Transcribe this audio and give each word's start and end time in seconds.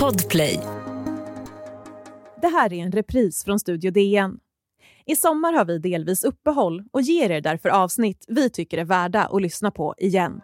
Podplay. 0.00 0.60
Det 2.42 2.46
här 2.46 2.72
är 2.72 2.82
en 2.82 2.92
repris 2.92 3.44
från 3.44 3.60
Studio 3.60 3.90
DN. 3.90 4.38
I 5.06 5.16
sommar 5.16 5.52
har 5.52 5.64
vi 5.64 5.78
delvis 5.78 6.24
uppehåll 6.24 6.84
och 6.92 7.02
ger 7.02 7.30
er 7.30 7.40
därför 7.40 7.68
avsnitt 7.68 8.24
vi 8.28 8.50
tycker 8.50 8.78
är 8.78 8.84
värda 8.84 9.24
att 9.24 9.42
lyssna 9.42 9.70
på 9.70 9.94
igen. 9.98 10.40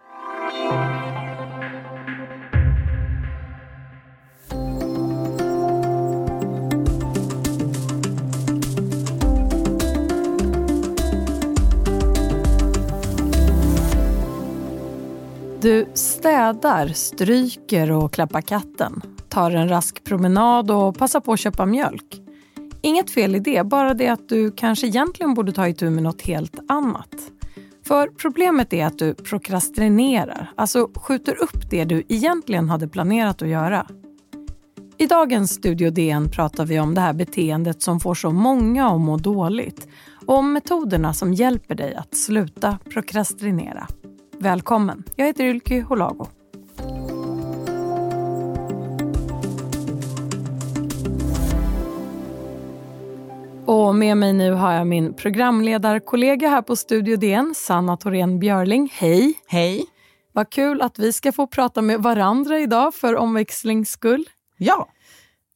Du 15.63 15.87
städar, 15.95 16.89
stryker 16.89 17.91
och 17.91 18.13
klappar 18.13 18.41
katten. 18.41 19.03
Tar 19.29 19.51
en 19.51 19.69
rask 19.69 20.05
promenad 20.05 20.71
och 20.71 20.99
passar 20.99 21.21
på 21.21 21.33
att 21.33 21.41
köpa 21.41 21.67
mjölk. 21.67 22.23
Inget 22.81 23.11
fel 23.11 23.37
i 23.37 23.39
det, 23.39 23.67
bara 23.67 23.95
det 23.95 24.09
att 24.09 24.29
du 24.29 24.51
kanske 24.51 24.87
egentligen 24.87 25.35
borde 25.35 25.53
ta 25.53 25.69
itu 25.69 25.91
med 25.91 26.03
något 26.03 26.23
helt 26.23 26.59
annat. 26.69 27.15
För 27.87 28.09
problemet 28.09 28.73
är 28.73 28.87
att 28.87 28.99
du 28.99 29.15
prokrastinerar, 29.15 30.53
alltså 30.57 30.91
skjuter 30.95 31.43
upp 31.43 31.71
det 31.71 31.85
du 31.85 32.03
egentligen 32.09 32.69
hade 32.69 32.89
planerat 32.89 33.43
att 33.43 33.49
göra. 33.49 33.87
I 34.99 35.07
dagens 35.07 35.51
Studio 35.51 35.91
DN 35.91 36.31
pratar 36.31 36.67
vi 36.67 36.81
om 36.81 36.95
det 36.95 37.01
här 37.01 37.13
beteendet 37.13 37.83
som 37.83 38.01
får 38.01 38.15
så 38.15 38.31
många 38.31 38.89
att 38.89 39.01
må 39.01 39.17
dåligt 39.17 39.89
och 40.27 40.35
om 40.35 40.53
metoderna 40.53 41.15
som 41.15 41.35
hjälper 41.35 41.75
dig 41.75 41.95
att 41.95 42.17
sluta 42.17 42.79
prokrastinera. 42.91 43.87
Välkommen! 44.43 45.05
Jag 45.17 45.27
heter 45.27 45.45
Ylke 45.45 45.81
Holago. 45.81 46.27
Och 53.67 53.95
med 53.95 54.17
mig 54.17 54.33
nu 54.33 54.53
har 54.53 54.73
jag 54.73 54.87
min 54.87 55.15
programledarkollega 55.15 56.49
här 56.49 56.63
på 56.63 56.77
Studio 56.77 57.17
DN, 57.17 57.55
Sanna 57.57 57.97
Thorén 57.97 58.39
Björling. 58.39 58.93
Hej! 58.95 59.35
Hej! 59.47 59.85
Vad 60.33 60.51
kul 60.51 60.83
att 60.83 60.99
vi 60.99 61.13
ska 61.13 61.33
få 61.33 61.47
prata 61.47 61.83
med 61.83 62.01
varandra 62.01 62.59
idag 62.59 62.95
för 62.95 63.17
omväxlings 63.17 63.91
skull. 63.91 64.29
Ja. 64.57 64.89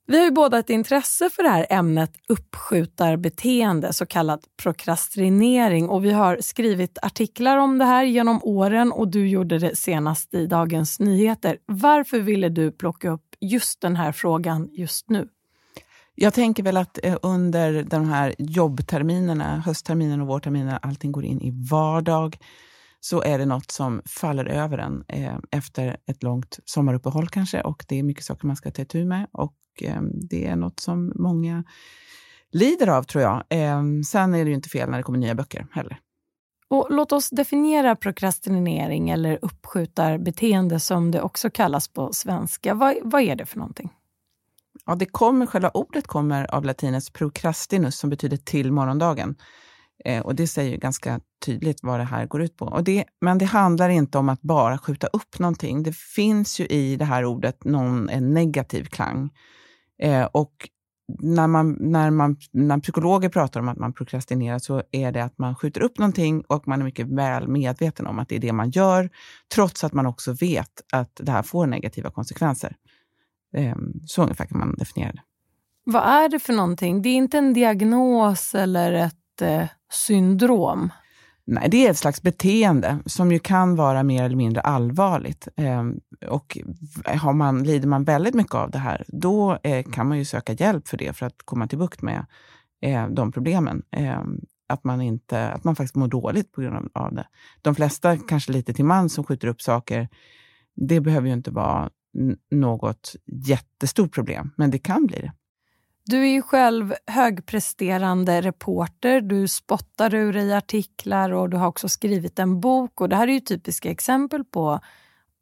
Vi 0.08 0.18
har 0.18 0.24
ju 0.24 0.30
båda 0.30 0.58
ett 0.58 0.70
intresse 0.70 1.30
för 1.30 1.42
det 1.42 1.48
här 1.48 1.66
ämnet 1.70 2.12
uppskjutarbeteende, 2.28 3.92
så 3.92 4.06
kallad 4.06 4.44
prokrastinering. 4.62 5.88
Och 5.88 6.04
vi 6.04 6.12
har 6.12 6.38
skrivit 6.40 6.98
artiklar 7.02 7.56
om 7.56 7.78
det 7.78 7.84
här 7.84 8.04
genom 8.04 8.40
åren 8.42 8.92
och 8.92 9.08
du 9.08 9.28
gjorde 9.28 9.58
det 9.58 9.76
senast 9.76 10.34
i 10.34 10.46
Dagens 10.46 11.00
Nyheter. 11.00 11.58
Varför 11.66 12.20
ville 12.20 12.48
du 12.48 12.72
plocka 12.72 13.10
upp 13.10 13.34
just 13.40 13.80
den 13.80 13.96
här 13.96 14.12
frågan 14.12 14.68
just 14.72 15.10
nu? 15.10 15.28
Jag 16.14 16.34
tänker 16.34 16.62
väl 16.62 16.76
att 16.76 16.98
eh, 17.02 17.16
under 17.22 17.82
de 17.82 18.08
här 18.08 18.34
jobbterminerna, 18.38 19.60
höstterminen 19.60 20.20
och 20.20 20.26
vårterminen, 20.26 20.78
allting 20.82 21.12
går 21.12 21.24
in 21.24 21.40
i 21.40 21.50
vardag, 21.70 22.38
så 23.00 23.22
är 23.22 23.38
det 23.38 23.46
något 23.46 23.70
som 23.70 24.02
faller 24.06 24.44
över 24.44 24.78
en 24.78 25.04
eh, 25.08 25.38
efter 25.50 25.96
ett 26.06 26.22
långt 26.22 26.58
sommaruppehåll 26.64 27.28
kanske 27.28 27.60
och 27.60 27.84
det 27.88 27.98
är 27.98 28.02
mycket 28.02 28.24
saker 28.24 28.46
man 28.46 28.56
ska 28.56 28.70
ta 28.70 28.82
itu 28.82 29.04
med 29.04 29.26
och 29.32 29.54
eh, 29.82 30.00
det 30.02 30.46
är 30.46 30.56
något 30.56 30.80
som 30.80 31.12
många 31.14 31.64
lider 32.52 32.88
av 32.88 33.02
tror 33.02 33.24
jag. 33.24 33.44
Eh, 33.48 33.82
sen 34.06 34.34
är 34.34 34.44
det 34.44 34.48
ju 34.50 34.54
inte 34.54 34.68
fel 34.68 34.90
när 34.90 34.96
det 34.96 35.02
kommer 35.02 35.18
nya 35.18 35.34
böcker 35.34 35.66
heller. 35.72 36.00
Och 36.68 36.86
låt 36.90 37.12
oss 37.12 37.30
definiera 37.30 37.96
prokrastinering 37.96 39.10
eller 39.10 39.38
uppskjutarbeteende 39.42 40.80
som 40.80 41.10
det 41.10 41.22
också 41.22 41.50
kallas 41.50 41.88
på 41.88 42.12
svenska. 42.12 42.74
Vad, 42.74 42.94
vad 43.02 43.22
är 43.22 43.36
det 43.36 43.46
för 43.46 43.58
någonting? 43.58 43.92
Ja, 44.86 44.94
det 44.94 45.06
kommer, 45.06 45.46
själva 45.46 45.70
ordet 45.70 46.06
kommer 46.06 46.54
av 46.54 46.64
latinets 46.64 47.10
procrastinus 47.10 47.98
som 47.98 48.10
betyder 48.10 48.36
till 48.36 48.72
morgondagen. 48.72 49.34
Eh, 50.04 50.22
och 50.22 50.34
Det 50.34 50.46
säger 50.46 50.76
ganska 50.76 51.20
tydligt 51.44 51.82
vad 51.82 52.00
det 52.00 52.04
här 52.04 52.26
går 52.26 52.42
ut 52.42 52.56
på. 52.56 52.64
Och 52.64 52.84
det, 52.84 53.04
men 53.20 53.38
det 53.38 53.44
handlar 53.44 53.88
inte 53.88 54.18
om 54.18 54.28
att 54.28 54.42
bara 54.42 54.78
skjuta 54.78 55.06
upp 55.06 55.38
någonting. 55.38 55.82
Det 55.82 55.96
finns 55.96 56.60
ju 56.60 56.66
i 56.66 56.96
det 56.96 57.04
här 57.04 57.24
ordet 57.24 57.64
någon, 57.64 58.08
en 58.08 58.34
negativ 58.34 58.84
klang. 58.84 59.30
Eh, 60.02 60.24
och 60.24 60.68
när, 61.18 61.46
man, 61.46 61.76
när, 61.80 62.10
man, 62.10 62.36
när 62.52 62.78
psykologer 62.78 63.28
pratar 63.28 63.60
om 63.60 63.68
att 63.68 63.78
man 63.78 63.92
prokrastinerar 63.92 64.58
så 64.58 64.82
är 64.90 65.12
det 65.12 65.24
att 65.24 65.38
man 65.38 65.54
skjuter 65.56 65.80
upp 65.80 65.98
någonting 65.98 66.44
och 66.48 66.68
man 66.68 66.80
är 66.80 66.84
mycket 66.84 67.06
väl 67.06 67.48
medveten 67.48 68.06
om 68.06 68.18
att 68.18 68.28
det 68.28 68.36
är 68.36 68.40
det 68.40 68.52
man 68.52 68.70
gör, 68.70 69.10
trots 69.54 69.84
att 69.84 69.92
man 69.92 70.06
också 70.06 70.32
vet 70.32 70.82
att 70.92 71.20
det 71.20 71.32
här 71.32 71.42
får 71.42 71.66
negativa 71.66 72.10
konsekvenser. 72.10 72.76
Eh, 73.56 73.76
så 74.06 74.22
ungefär 74.22 74.44
kan 74.44 74.58
man 74.58 74.74
definiera 74.74 75.12
det. 75.12 75.22
Vad 75.84 76.02
är 76.02 76.28
det 76.28 76.38
för 76.38 76.52
någonting? 76.52 77.02
Det 77.02 77.08
är 77.08 77.14
inte 77.14 77.38
en 77.38 77.52
diagnos 77.52 78.54
eller 78.54 78.92
ett 78.92 79.42
eh, 79.42 79.64
syndrom? 79.92 80.90
Nej, 81.48 81.68
det 81.70 81.86
är 81.86 81.90
ett 81.90 81.98
slags 81.98 82.22
beteende 82.22 82.98
som 83.06 83.32
ju 83.32 83.38
kan 83.38 83.76
vara 83.76 84.02
mer 84.02 84.24
eller 84.24 84.36
mindre 84.36 84.60
allvarligt. 84.60 85.48
Eh, 85.56 85.84
och 86.28 86.58
har 87.04 87.32
man, 87.32 87.62
lider 87.62 87.88
man 87.88 88.04
väldigt 88.04 88.34
mycket 88.34 88.54
av 88.54 88.70
det 88.70 88.78
här, 88.78 89.04
då 89.08 89.58
eh, 89.62 89.86
kan 89.92 90.08
man 90.08 90.18
ju 90.18 90.24
söka 90.24 90.52
hjälp 90.52 90.88
för 90.88 90.96
det, 90.96 91.12
för 91.12 91.26
att 91.26 91.42
komma 91.44 91.66
till 91.66 91.78
bukt 91.78 92.02
med 92.02 92.26
eh, 92.82 93.08
de 93.08 93.32
problemen. 93.32 93.82
Ehm, 93.90 94.40
att 94.68 94.84
man, 94.84 95.00
inte, 95.00 95.48
att 95.48 95.64
man 95.64 95.76
faktiskt 95.76 95.94
mår 95.94 96.08
dåligt 96.08 96.52
på 96.52 96.60
grund 96.60 96.90
av 96.94 97.14
det. 97.14 97.26
De 97.62 97.74
flesta, 97.74 98.16
kanske 98.16 98.52
lite 98.52 98.74
till 98.74 98.84
man, 98.84 99.08
som 99.08 99.24
skjuter 99.24 99.48
upp 99.48 99.62
saker, 99.62 100.08
det 100.74 101.00
behöver 101.00 101.26
ju 101.28 101.34
inte 101.34 101.50
vara 101.50 101.90
något 102.50 103.16
jättestort 103.26 104.14
problem, 104.14 104.50
men 104.56 104.70
det 104.70 104.78
kan 104.78 105.06
bli 105.06 105.20
det. 105.20 105.32
Du 106.08 106.22
är 106.22 106.32
ju 106.32 106.42
själv 106.42 106.94
högpresterande 107.06 108.40
reporter. 108.40 109.20
Du 109.20 109.48
spottar 109.48 110.14
ur 110.14 110.36
i 110.36 110.52
artiklar 110.52 111.30
och 111.30 111.50
du 111.50 111.56
har 111.56 111.66
också 111.66 111.88
skrivit 111.88 112.38
en 112.38 112.60
bok. 112.60 113.00
Och 113.00 113.08
Det 113.08 113.16
här 113.16 113.28
är 113.28 113.32
ju 113.32 113.40
typiska 113.40 113.90
exempel 113.90 114.44
på 114.44 114.80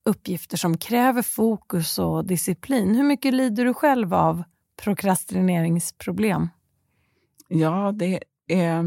uppgifter 0.05 0.57
som 0.57 0.79
kräver 0.79 1.23
fokus 1.23 1.99
och 1.99 2.27
disciplin. 2.27 2.95
Hur 2.95 3.05
mycket 3.05 3.35
lider 3.35 3.65
du 3.65 3.75
själv 3.75 4.15
av 4.15 4.43
prokrastineringsproblem? 4.83 6.49
Ja, 7.49 7.93
det 7.93 8.23
är, 8.49 8.83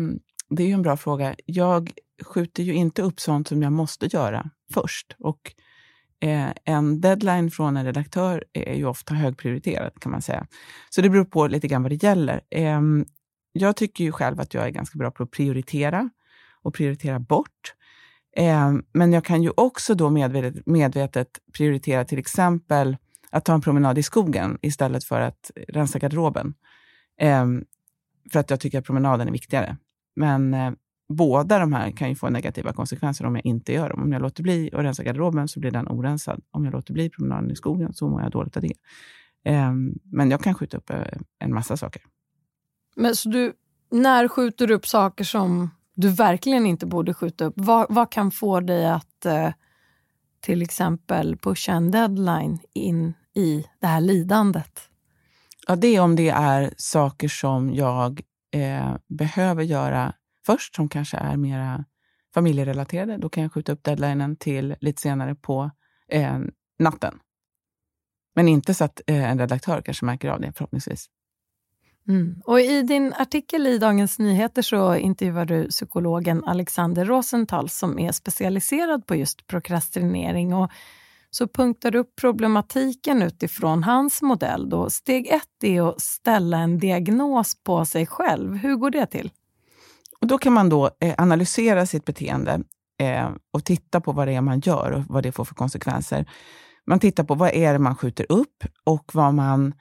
det 0.49 0.63
är 0.63 0.67
ju 0.67 0.73
en 0.73 0.81
bra 0.81 0.97
fråga. 0.97 1.35
Jag 1.45 1.91
skjuter 2.23 2.63
ju 2.63 2.73
inte 2.73 3.01
upp 3.01 3.19
sånt 3.19 3.47
som 3.47 3.63
jag 3.63 3.71
måste 3.71 4.05
göra 4.05 4.49
först. 4.73 5.15
Och 5.19 5.53
eh, 6.21 6.49
en 6.65 7.01
deadline 7.01 7.51
från 7.51 7.77
en 7.77 7.85
redaktör 7.85 8.43
är 8.53 8.75
ju 8.75 8.85
ofta 8.85 9.13
högprioriterad 9.13 9.91
kan 9.99 10.11
man 10.11 10.21
säga. 10.21 10.47
Så 10.89 11.01
det 11.01 11.09
beror 11.09 11.25
på 11.25 11.47
lite 11.47 11.67
grann 11.67 11.83
vad 11.83 11.91
det 11.91 12.03
gäller. 12.03 12.41
Eh, 12.49 12.81
jag 13.51 13.75
tycker 13.75 14.03
ju 14.03 14.11
själv 14.11 14.39
att 14.39 14.53
jag 14.53 14.65
är 14.65 14.69
ganska 14.69 14.97
bra 14.97 15.11
på 15.11 15.23
att 15.23 15.31
prioritera 15.31 16.09
och 16.61 16.73
prioritera 16.73 17.19
bort. 17.19 17.73
Eh, 18.37 18.73
men 18.93 19.13
jag 19.13 19.25
kan 19.25 19.43
ju 19.43 19.51
också 19.57 19.95
då 19.95 20.09
medvetet, 20.09 20.65
medvetet 20.65 21.39
prioritera 21.53 22.05
till 22.05 22.19
exempel 22.19 22.97
att 23.29 23.45
ta 23.45 23.53
en 23.53 23.61
promenad 23.61 23.97
i 23.97 24.03
skogen 24.03 24.57
istället 24.61 25.03
för 25.03 25.21
att 25.21 25.51
rensa 25.67 25.99
garderoben. 25.99 26.53
Ehm, 27.19 27.65
för 28.31 28.39
att 28.39 28.49
jag 28.49 28.59
tycker 28.59 28.79
att 28.79 28.85
promenaden 28.85 29.27
är 29.27 29.31
viktigare. 29.31 29.77
Men 30.15 30.53
eh, 30.53 30.71
båda 31.09 31.59
de 31.59 31.73
här 31.73 31.91
kan 31.91 32.09
ju 32.09 32.15
få 32.15 32.29
negativa 32.29 32.73
konsekvenser 32.73 33.25
om 33.25 33.35
jag 33.35 33.45
inte 33.45 33.73
gör 33.73 33.89
dem. 33.89 34.03
Om 34.03 34.11
jag 34.11 34.21
låter 34.21 34.43
bli 34.43 34.69
att 34.73 34.83
rensa 34.83 35.03
garderoben 35.03 35.47
så 35.47 35.59
blir 35.59 35.71
den 35.71 35.87
orensad. 35.87 36.43
Om 36.51 36.65
jag 36.65 36.73
låter 36.73 36.93
bli 36.93 37.09
promenaden 37.09 37.51
i 37.51 37.55
skogen 37.55 37.93
så 37.93 38.07
mår 38.07 38.21
jag 38.21 38.31
dåligt 38.31 38.57
av 38.57 38.63
det. 38.63 38.73
Um, 39.51 39.99
men 40.03 40.31
jag 40.31 40.43
kan 40.43 40.53
skjuta 40.53 40.77
upp 40.77 40.91
uh, 40.91 40.97
en 41.39 41.53
massa 41.53 41.77
saker. 41.77 42.01
Men 42.95 43.15
så 43.15 43.29
du, 43.29 43.53
när 43.91 44.27
skjuter 44.27 44.67
du 44.67 44.73
upp 44.73 44.87
saker 44.87 45.23
som 45.23 45.69
du 45.95 46.09
verkligen 46.09 46.65
inte 46.65 46.85
borde 46.85 47.13
skjuta 47.13 47.45
upp? 47.45 47.53
Vad, 47.57 47.85
vad 47.89 48.11
kan 48.11 48.31
få 48.31 48.59
dig 48.59 48.89
att 48.89 49.25
uh, 49.25 49.49
till 50.41 50.61
exempel 50.61 51.37
pusha 51.37 51.71
en 51.71 51.91
deadline 51.91 52.59
in 52.73 53.13
i 53.35 53.65
det 53.79 53.87
här 53.87 54.01
lidandet? 54.01 54.81
Ja, 55.67 55.75
det 55.75 55.95
är 55.95 56.01
om 56.01 56.15
det 56.15 56.29
är 56.29 56.73
saker 56.77 57.27
som 57.27 57.73
jag 57.73 58.21
eh, 58.53 58.95
behöver 59.07 59.63
göra 59.63 60.13
först, 60.47 60.75
som 60.75 60.89
kanske 60.89 61.17
är 61.17 61.37
mera 61.37 61.85
familjerelaterade. 62.33 63.17
Då 63.17 63.29
kan 63.29 63.43
jag 63.43 63.53
skjuta 63.53 63.71
upp 63.71 63.83
deadlinen 63.83 64.35
till 64.35 64.75
lite 64.81 65.01
senare 65.01 65.35
på 65.35 65.71
eh, 66.11 66.39
natten. 66.79 67.19
Men 68.35 68.47
inte 68.47 68.73
så 68.73 68.83
att 68.83 69.01
eh, 69.07 69.31
en 69.31 69.39
redaktör 69.39 69.81
kanske 69.81 70.05
märker 70.05 70.29
av 70.29 70.41
det, 70.41 70.53
förhoppningsvis. 70.55 71.09
Mm. 72.07 72.41
Och 72.45 72.59
I 72.59 72.81
din 72.81 73.13
artikel 73.13 73.67
i 73.67 73.77
Dagens 73.77 74.19
Nyheter 74.19 74.61
så 74.61 74.95
intervjuar 74.95 75.45
du 75.45 75.69
psykologen 75.69 76.43
Alexander 76.45 77.05
Rosenthal 77.05 77.69
som 77.69 77.99
är 77.99 78.11
specialiserad 78.11 79.07
på 79.07 79.15
just 79.15 79.47
prokrastinering. 79.47 80.53
Och 80.53 80.71
så 81.29 81.47
punktar 81.47 81.91
du 81.91 81.99
upp 81.99 82.15
problematiken 82.15 83.21
utifrån 83.21 83.83
hans 83.83 84.21
modell. 84.21 84.69
Då. 84.69 84.89
Steg 84.89 85.27
ett 85.27 85.63
är 85.63 85.89
att 85.89 86.01
ställa 86.01 86.57
en 86.57 86.79
diagnos 86.79 87.63
på 87.63 87.85
sig 87.85 88.05
själv. 88.05 88.55
Hur 88.55 88.75
går 88.75 88.89
det 88.89 89.05
till? 89.05 89.31
Och 90.21 90.27
då 90.27 90.37
kan 90.37 90.53
man 90.53 90.69
då 90.69 90.89
eh, 90.99 91.15
analysera 91.17 91.85
sitt 91.85 92.05
beteende 92.05 92.61
eh, 92.99 93.29
och 93.53 93.65
titta 93.65 94.01
på 94.01 94.11
vad 94.11 94.27
det 94.27 94.33
är 94.33 94.41
man 94.41 94.59
gör 94.59 94.91
och 94.91 95.03
vad 95.09 95.23
det 95.23 95.31
får 95.31 95.45
för 95.45 95.55
konsekvenser. 95.55 96.29
man 96.87 96.99
tittar 96.99 97.23
på 97.23 97.35
vad 97.35 97.49
är 97.53 97.73
det 97.73 97.79
man 97.79 97.95
skjuter 97.95 98.25
upp 98.29 98.63
och 98.85 99.11
vad 99.13 99.33
man 99.33 99.73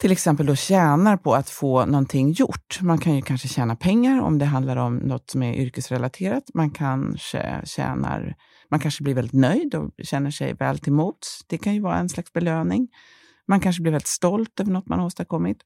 till 0.00 0.12
exempel 0.12 0.46
då 0.46 0.56
tjänar 0.56 1.16
på 1.16 1.34
att 1.34 1.50
få 1.50 1.86
någonting 1.86 2.32
gjort. 2.32 2.78
Man 2.80 2.98
kan 2.98 3.16
ju 3.16 3.22
kanske 3.22 3.48
tjäna 3.48 3.76
pengar 3.76 4.20
om 4.20 4.38
det 4.38 4.44
handlar 4.44 4.76
om 4.76 4.96
något 4.96 5.30
som 5.30 5.42
är 5.42 5.54
yrkesrelaterat. 5.54 6.44
Man 6.54 6.70
kanske 6.70 7.60
tjänar, 7.64 8.36
man 8.70 8.80
kanske 8.80 9.04
blir 9.04 9.14
väldigt 9.14 9.32
nöjd 9.32 9.74
och 9.74 9.90
känner 10.02 10.30
sig 10.30 10.54
väl 10.54 10.78
till 10.78 10.92
mots. 10.92 11.44
Det 11.46 11.58
kan 11.58 11.74
ju 11.74 11.80
vara 11.80 11.98
en 11.98 12.08
slags 12.08 12.32
belöning. 12.32 12.88
Man 13.48 13.60
kanske 13.60 13.82
blir 13.82 13.92
väldigt 13.92 14.08
stolt 14.08 14.60
över 14.60 14.72
något 14.72 14.88
man 14.88 14.98
har 14.98 15.06
åstadkommit. 15.06 15.58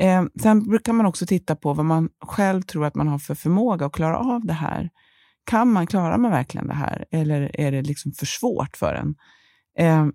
Eh, 0.00 0.24
sen 0.42 0.68
brukar 0.68 0.92
man 0.92 1.06
också 1.06 1.26
titta 1.26 1.56
på 1.56 1.72
vad 1.74 1.86
man 1.86 2.08
själv 2.20 2.62
tror 2.62 2.86
att 2.86 2.94
man 2.94 3.08
har 3.08 3.18
för 3.18 3.34
förmåga 3.34 3.86
att 3.86 3.92
klara 3.92 4.18
av 4.18 4.46
det 4.46 4.52
här. 4.52 4.90
Kan 5.44 5.72
man, 5.72 5.86
klara 5.86 6.18
man 6.18 6.30
verkligen 6.30 6.66
det 6.66 6.74
här? 6.74 7.04
Eller 7.10 7.60
är 7.60 7.72
det 7.72 7.82
liksom 7.82 8.12
för 8.12 8.26
svårt 8.26 8.76
för 8.76 8.94
en? 8.94 9.14
Eh, 9.78 10.06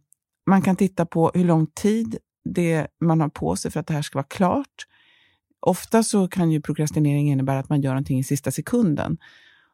man 0.49 0.61
kan 0.61 0.75
titta 0.75 1.05
på 1.05 1.31
hur 1.33 1.43
lång 1.43 1.67
tid 1.67 2.17
det 2.53 2.87
man 3.01 3.21
har 3.21 3.29
på 3.29 3.55
sig 3.55 3.71
för 3.71 3.79
att 3.79 3.87
det 3.87 3.93
här 3.93 4.01
ska 4.01 4.17
vara 4.17 4.27
klart. 4.29 4.87
Ofta 5.59 6.03
så 6.03 6.27
kan 6.27 6.51
ju 6.51 6.61
prokrastinering 6.61 7.31
innebära 7.31 7.59
att 7.59 7.69
man 7.69 7.81
gör 7.81 7.91
någonting 7.91 8.19
i 8.19 8.23
sista 8.23 8.51
sekunden. 8.51 9.17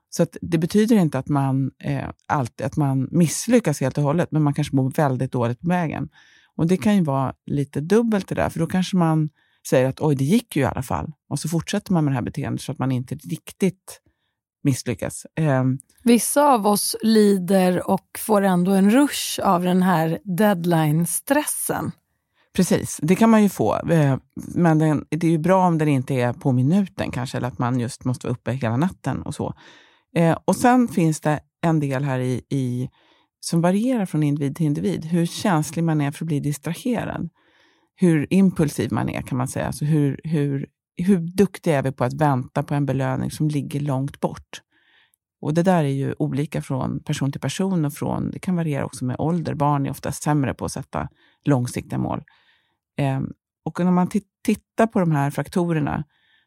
Så 0.09 0.25
det 0.41 0.57
betyder 0.57 0.95
inte 0.95 1.19
att 1.19 1.27
man, 1.27 1.71
eh, 1.83 2.09
alltid, 2.27 2.65
att 2.65 2.77
man 2.77 3.07
misslyckas 3.11 3.81
helt 3.81 3.97
och 3.97 4.03
hållet, 4.03 4.31
men 4.31 4.43
man 4.43 4.53
kanske 4.53 4.75
mår 4.75 4.91
väldigt 4.91 5.31
dåligt 5.31 5.59
på 5.59 5.67
vägen. 5.67 6.09
Och 6.55 6.67
Det 6.67 6.77
kan 6.77 6.95
ju 6.95 7.03
vara 7.03 7.33
lite 7.45 7.81
dubbelt 7.81 8.27
det 8.27 8.35
där, 8.35 8.49
för 8.49 8.59
då 8.59 8.67
kanske 8.67 8.97
man 8.97 9.29
säger 9.69 9.89
att 9.89 10.01
oj, 10.01 10.15
det 10.15 10.23
gick 10.23 10.55
ju 10.55 10.61
i 10.61 10.65
alla 10.65 10.83
fall. 10.83 11.11
Och 11.29 11.39
så 11.39 11.49
fortsätter 11.49 11.93
man 11.93 12.03
med 12.03 12.11
det 12.11 12.15
här 12.15 12.21
beteendet 12.21 12.61
så 12.61 12.71
att 12.71 12.79
man 12.79 12.91
inte 12.91 13.15
riktigt 13.15 14.01
misslyckas. 14.63 15.25
Eh, 15.35 15.63
Vissa 16.03 16.53
av 16.53 16.67
oss 16.67 16.95
lider 17.01 17.89
och 17.89 18.19
får 18.19 18.41
ändå 18.41 18.71
en 18.71 18.91
rush 18.91 19.39
av 19.43 19.63
den 19.63 19.83
här 19.83 20.19
deadline-stressen. 20.23 21.91
Precis, 22.53 22.99
det 23.03 23.15
kan 23.15 23.29
man 23.29 23.43
ju 23.43 23.49
få. 23.49 23.75
Eh, 23.89 24.17
men 24.35 24.79
den, 24.79 25.05
det 25.09 25.27
är 25.27 25.31
ju 25.31 25.37
bra 25.37 25.67
om 25.67 25.77
den 25.77 25.87
inte 25.87 26.13
är 26.13 26.33
på 26.33 26.51
minuten 26.51 27.11
kanske, 27.11 27.37
eller 27.37 27.47
att 27.47 27.59
man 27.59 27.79
just 27.79 28.05
måste 28.05 28.27
vara 28.27 28.33
uppe 28.33 28.51
hela 28.51 28.77
natten 28.77 29.21
och 29.21 29.35
så. 29.35 29.53
Eh, 30.15 30.37
och 30.45 30.55
sen 30.55 30.87
finns 30.87 31.19
det 31.19 31.39
en 31.61 31.79
del 31.79 32.03
här 32.03 32.19
i, 32.19 32.41
i, 32.49 32.89
som 33.39 33.61
varierar 33.61 34.05
från 34.05 34.23
individ 34.23 34.55
till 34.55 34.65
individ. 34.65 35.05
Hur 35.05 35.25
känslig 35.25 35.83
man 35.83 36.01
är 36.01 36.11
för 36.11 36.25
att 36.25 36.27
bli 36.27 36.39
distraherad. 36.39 37.29
Hur 37.95 38.33
impulsiv 38.33 38.91
man 38.91 39.09
är 39.09 39.21
kan 39.21 39.37
man 39.37 39.47
säga. 39.47 39.67
Alltså 39.67 39.85
hur, 39.85 40.21
hur, 40.23 40.69
hur 40.97 41.17
duktiga 41.17 41.77
är 41.77 41.83
vi 41.83 41.91
på 41.91 42.03
att 42.03 42.13
vänta 42.13 42.63
på 42.63 42.73
en 42.73 42.85
belöning 42.85 43.31
som 43.31 43.47
ligger 43.47 43.79
långt 43.79 44.19
bort? 44.19 44.61
Och 45.41 45.53
Det 45.53 45.63
där 45.63 45.83
är 45.83 45.89
ju 45.89 46.15
olika 46.19 46.61
från 46.61 47.03
person 47.03 47.31
till 47.31 47.41
person 47.41 47.85
och 47.85 47.93
från, 47.93 48.31
det 48.31 48.39
kan 48.39 48.55
variera 48.55 48.85
också 48.85 49.05
med 49.05 49.15
ålder. 49.19 49.53
Barn 49.53 49.85
är 49.85 49.89
ofta 49.89 50.11
sämre 50.11 50.53
på 50.53 50.65
att 50.65 50.71
sätta 50.71 51.09
långsiktiga 51.45 51.99
mål. 51.99 52.23
Eh, 52.97 53.21
och 53.63 53.79
när 53.79 53.91
man 53.91 54.09
tittar 54.43 54.87
på 54.87 54.99
de 54.99 55.11
här 55.11 55.31
faktorerna 55.31 56.03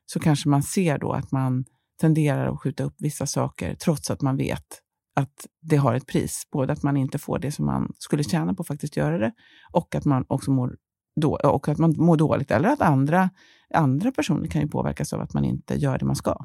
så 0.07 0.21
kanske 0.21 0.49
man 0.49 0.63
ser 0.63 0.99
då 0.99 1.13
att 1.13 1.33
man 1.33 1.65
tenderar 2.01 2.53
att 2.53 2.61
skjuta 2.61 2.85
upp 2.85 2.95
vissa 2.99 3.27
saker 3.27 3.75
trots 3.75 4.11
att 4.11 4.23
man 4.23 4.37
vet 4.37 4.81
att 5.17 5.47
det 5.63 5.77
har 5.77 5.95
ett 5.95 6.07
pris. 6.07 6.43
Både 6.53 6.73
att 6.73 6.83
man 6.83 6.97
inte 6.97 7.19
får 7.19 7.39
det 7.39 7.53
som 7.53 7.67
man 7.67 7.93
skulle 7.99 8.25
tjäna 8.25 8.55
på 8.55 8.61
att 8.61 8.67
faktiskt 8.67 8.97
göra 8.97 9.19
det 9.19 9.33
och 9.73 9.95
att 9.95 10.05
man 10.05 10.25
också 10.29 10.51
mår, 10.51 10.77
då, 11.21 11.39
och 11.45 11.69
att 11.69 11.79
man 11.79 11.95
mår 11.97 12.17
dåligt. 12.17 12.51
Eller 12.51 12.69
att 12.69 12.81
andra, 12.81 13.31
andra 13.75 14.13
personer 14.13 14.49
kan 14.49 14.63
ju 14.63 14.69
påverkas 14.69 15.13
av 15.13 15.21
att 15.21 15.35
man 15.35 15.45
inte 15.45 15.75
gör 15.75 15.99
det 15.99 16.05
man 16.05 16.17
ska. 16.17 16.37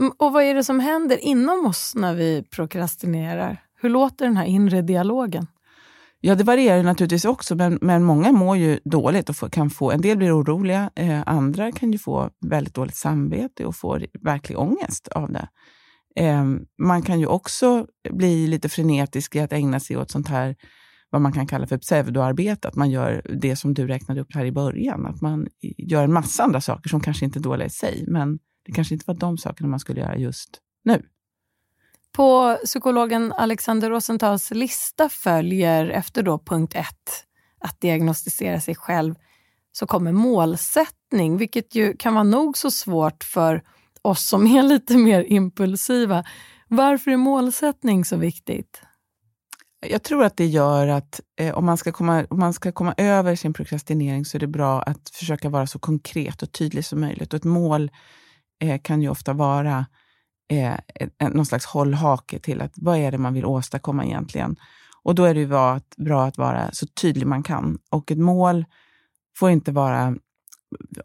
Mm, 0.00 0.12
och 0.18 0.32
vad 0.32 0.42
är 0.42 0.54
det 0.54 0.64
som 0.64 0.80
händer 0.80 1.16
inom 1.16 1.66
oss 1.66 1.92
när 1.96 2.14
vi 2.14 2.42
prokrastinerar? 2.50 3.62
Hur 3.80 3.88
låter 3.88 4.24
den 4.24 4.36
här 4.36 4.44
inre 4.44 4.82
dialogen? 4.82 5.46
Ja, 6.22 6.34
det 6.34 6.44
varierar 6.44 6.82
naturligtvis 6.82 7.24
också, 7.24 7.54
men, 7.54 7.78
men 7.80 8.04
många 8.04 8.32
mår 8.32 8.56
ju 8.56 8.80
dåligt 8.84 9.28
och 9.28 9.36
får, 9.36 9.48
kan 9.48 9.70
få, 9.70 9.90
en 9.90 10.00
del 10.00 10.16
blir 10.16 10.40
oroliga, 10.40 10.90
eh, 10.96 11.22
andra 11.26 11.72
kan 11.72 11.92
ju 11.92 11.98
få 11.98 12.30
väldigt 12.46 12.74
dåligt 12.74 12.96
samvete 12.96 13.66
och 13.66 13.76
få 13.76 13.98
verklig 14.20 14.58
ångest 14.58 15.08
av 15.08 15.32
det. 15.32 15.48
Eh, 16.16 16.44
man 16.78 17.02
kan 17.02 17.20
ju 17.20 17.26
också 17.26 17.86
bli 18.10 18.46
lite 18.46 18.68
frenetisk 18.68 19.36
i 19.36 19.40
att 19.40 19.52
ägna 19.52 19.80
sig 19.80 19.96
åt 19.96 20.10
sånt 20.10 20.28
här, 20.28 20.56
vad 21.10 21.22
man 21.22 21.32
kan 21.32 21.46
kalla 21.46 21.66
för 21.66 21.78
pseudoarbete, 21.78 22.68
att 22.68 22.76
man 22.76 22.90
gör 22.90 23.22
det 23.40 23.56
som 23.56 23.74
du 23.74 23.86
räknade 23.86 24.20
upp 24.20 24.34
här 24.34 24.44
i 24.44 24.52
början, 24.52 25.06
att 25.06 25.20
man 25.20 25.48
gör 25.78 26.04
en 26.04 26.12
massa 26.12 26.42
andra 26.42 26.60
saker 26.60 26.88
som 26.88 27.00
kanske 27.00 27.24
inte 27.24 27.38
är 27.38 27.40
dåliga 27.40 27.66
i 27.66 27.70
sig, 27.70 28.04
men 28.08 28.38
det 28.66 28.72
kanske 28.72 28.94
inte 28.94 29.04
var 29.06 29.14
de 29.14 29.38
sakerna 29.38 29.68
man 29.68 29.80
skulle 29.80 30.00
göra 30.00 30.16
just 30.16 30.60
nu. 30.84 31.02
På 32.12 32.58
psykologen 32.64 33.32
Alexander 33.32 33.90
Rosentals 33.90 34.50
lista 34.50 35.08
följer 35.08 35.88
efter 35.88 36.22
då 36.22 36.38
punkt 36.38 36.72
ett, 36.74 37.24
att 37.60 37.80
diagnostisera 37.80 38.60
sig 38.60 38.74
själv, 38.74 39.14
så 39.72 39.86
kommer 39.86 40.12
målsättning, 40.12 41.36
vilket 41.36 41.74
ju 41.74 41.96
kan 41.96 42.14
vara 42.14 42.24
nog 42.24 42.58
så 42.58 42.70
svårt 42.70 43.24
för 43.24 43.62
oss 44.02 44.28
som 44.28 44.46
är 44.46 44.62
lite 44.62 44.96
mer 44.96 45.22
impulsiva. 45.22 46.24
Varför 46.68 47.10
är 47.10 47.16
målsättning 47.16 48.04
så 48.04 48.16
viktigt? 48.16 48.82
Jag 49.86 50.02
tror 50.02 50.24
att 50.24 50.36
det 50.36 50.46
gör 50.46 50.88
att 50.88 51.20
eh, 51.36 51.54
om, 51.54 51.64
man 51.64 51.76
ska 51.76 51.92
komma, 51.92 52.26
om 52.30 52.38
man 52.38 52.52
ska 52.52 52.72
komma 52.72 52.94
över 52.96 53.36
sin 53.36 53.52
prokrastinering 53.52 54.24
så 54.24 54.36
är 54.36 54.40
det 54.40 54.46
bra 54.46 54.82
att 54.82 55.10
försöka 55.12 55.48
vara 55.48 55.66
så 55.66 55.78
konkret 55.78 56.42
och 56.42 56.52
tydlig 56.52 56.84
som 56.84 57.00
möjligt. 57.00 57.32
Och 57.32 57.36
ett 57.36 57.44
mål 57.44 57.90
eh, 58.62 58.80
kan 58.80 59.02
ju 59.02 59.08
ofta 59.08 59.32
vara 59.32 59.86
eh, 60.50 60.74
någon 61.30 61.46
slags 61.46 61.66
hållhake 61.66 62.38
till 62.38 62.60
att 62.60 62.72
vad 62.76 62.98
är 62.98 63.10
det 63.10 63.18
man 63.18 63.34
vill 63.34 63.44
åstadkomma 63.44 64.04
egentligen. 64.04 64.56
Och 65.02 65.14
då 65.14 65.24
är 65.24 65.34
det 65.34 65.40
ju 65.40 65.46
bra 65.46 65.72
att, 65.72 65.96
bra 65.96 66.24
att 66.24 66.38
vara 66.38 66.72
så 66.72 66.86
tydlig 66.86 67.26
man 67.26 67.42
kan. 67.42 67.78
Och 67.90 68.10
ett 68.10 68.18
mål 68.18 68.64
får 69.36 69.50
inte 69.50 69.72
vara... 69.72 70.14